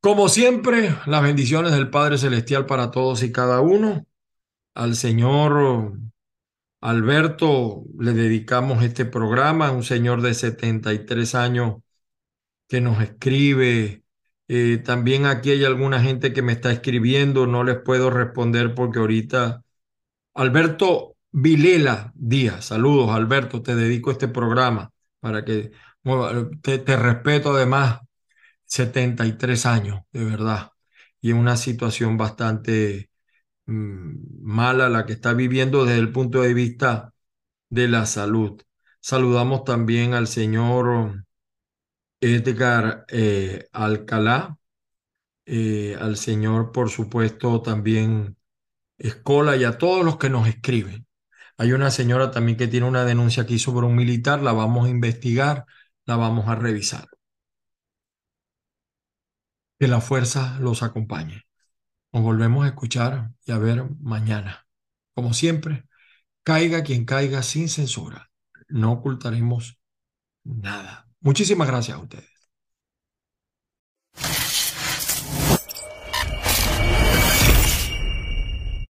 como 0.00 0.28
siempre, 0.28 0.94
las 1.06 1.22
bendiciones 1.22 1.72
del 1.72 1.90
Padre 1.90 2.18
Celestial 2.18 2.66
para 2.66 2.90
todos 2.90 3.22
y 3.22 3.32
cada 3.32 3.60
uno. 3.60 4.06
Al 4.74 4.96
señor 4.96 5.98
Alberto 6.80 7.84
le 7.98 8.12
dedicamos 8.12 8.84
este 8.84 9.06
programa, 9.06 9.72
un 9.72 9.82
señor 9.82 10.20
de 10.20 10.34
73 10.34 11.34
años 11.34 11.76
que 12.68 12.80
nos 12.82 13.00
escribe 13.02 14.03
eh, 14.48 14.78
también 14.84 15.26
aquí 15.26 15.50
hay 15.50 15.64
alguna 15.64 16.00
gente 16.02 16.32
que 16.32 16.42
me 16.42 16.52
está 16.52 16.72
escribiendo, 16.72 17.46
no 17.46 17.64
les 17.64 17.78
puedo 17.80 18.10
responder 18.10 18.74
porque 18.74 18.98
ahorita 18.98 19.62
Alberto 20.34 21.16
Vilela 21.32 22.12
Díaz, 22.14 22.66
saludos 22.66 23.10
Alberto, 23.10 23.62
te 23.62 23.74
dedico 23.74 24.10
este 24.12 24.28
programa 24.28 24.92
para 25.20 25.44
que 25.44 25.72
te, 26.62 26.96
respeto 26.96 27.54
además 27.54 28.00
73 28.66 29.66
años, 29.66 30.02
de 30.12 30.24
verdad, 30.24 30.72
y 31.20 31.30
en 31.30 31.38
una 31.38 31.56
situación 31.56 32.16
bastante 32.18 33.10
mm, 33.66 34.42
mala 34.42 34.88
la 34.88 35.06
que 35.06 35.14
está 35.14 35.34
viviendo 35.34 35.84
desde 35.84 36.00
el 36.00 36.12
punto 36.12 36.42
de 36.42 36.54
vista 36.54 37.14
de 37.70 37.88
la 37.88 38.06
salud. 38.06 38.62
Saludamos 39.00 39.64
también 39.64 40.14
al 40.14 40.28
señor 40.28 41.24
Edgar 42.24 43.04
eh, 43.08 43.68
Alcalá, 43.72 44.58
eh, 45.46 45.96
al 46.00 46.16
señor, 46.16 46.72
por 46.72 46.90
supuesto, 46.90 47.60
también 47.62 48.36
Escola 48.98 49.56
y 49.56 49.64
a 49.64 49.78
todos 49.78 50.04
los 50.04 50.18
que 50.18 50.30
nos 50.30 50.48
escriben. 50.48 51.06
Hay 51.58 51.72
una 51.72 51.90
señora 51.90 52.30
también 52.30 52.56
que 52.56 52.68
tiene 52.68 52.88
una 52.88 53.04
denuncia 53.04 53.42
aquí 53.44 53.58
sobre 53.58 53.86
un 53.86 53.96
militar, 53.96 54.42
la 54.42 54.52
vamos 54.52 54.86
a 54.86 54.90
investigar, 54.90 55.66
la 56.06 56.16
vamos 56.16 56.48
a 56.48 56.54
revisar. 56.56 57.08
Que 59.78 59.88
la 59.88 60.00
fuerza 60.00 60.58
los 60.60 60.82
acompañe. 60.82 61.42
Nos 62.12 62.22
volvemos 62.22 62.64
a 62.64 62.68
escuchar 62.68 63.32
y 63.44 63.52
a 63.52 63.58
ver 63.58 63.84
mañana. 64.00 64.66
como 65.14 65.34
siempre, 65.34 65.86
caiga 66.44 66.82
quien 66.84 67.04
caiga 67.04 67.42
sin 67.42 67.68
censura. 67.68 68.30
No 68.68 68.92
ocultaremos 68.92 69.78
nada. 70.44 71.08
Muchísimas 71.24 71.66
gracias 71.66 71.96
a 71.96 72.00
ustedes. 72.00 72.30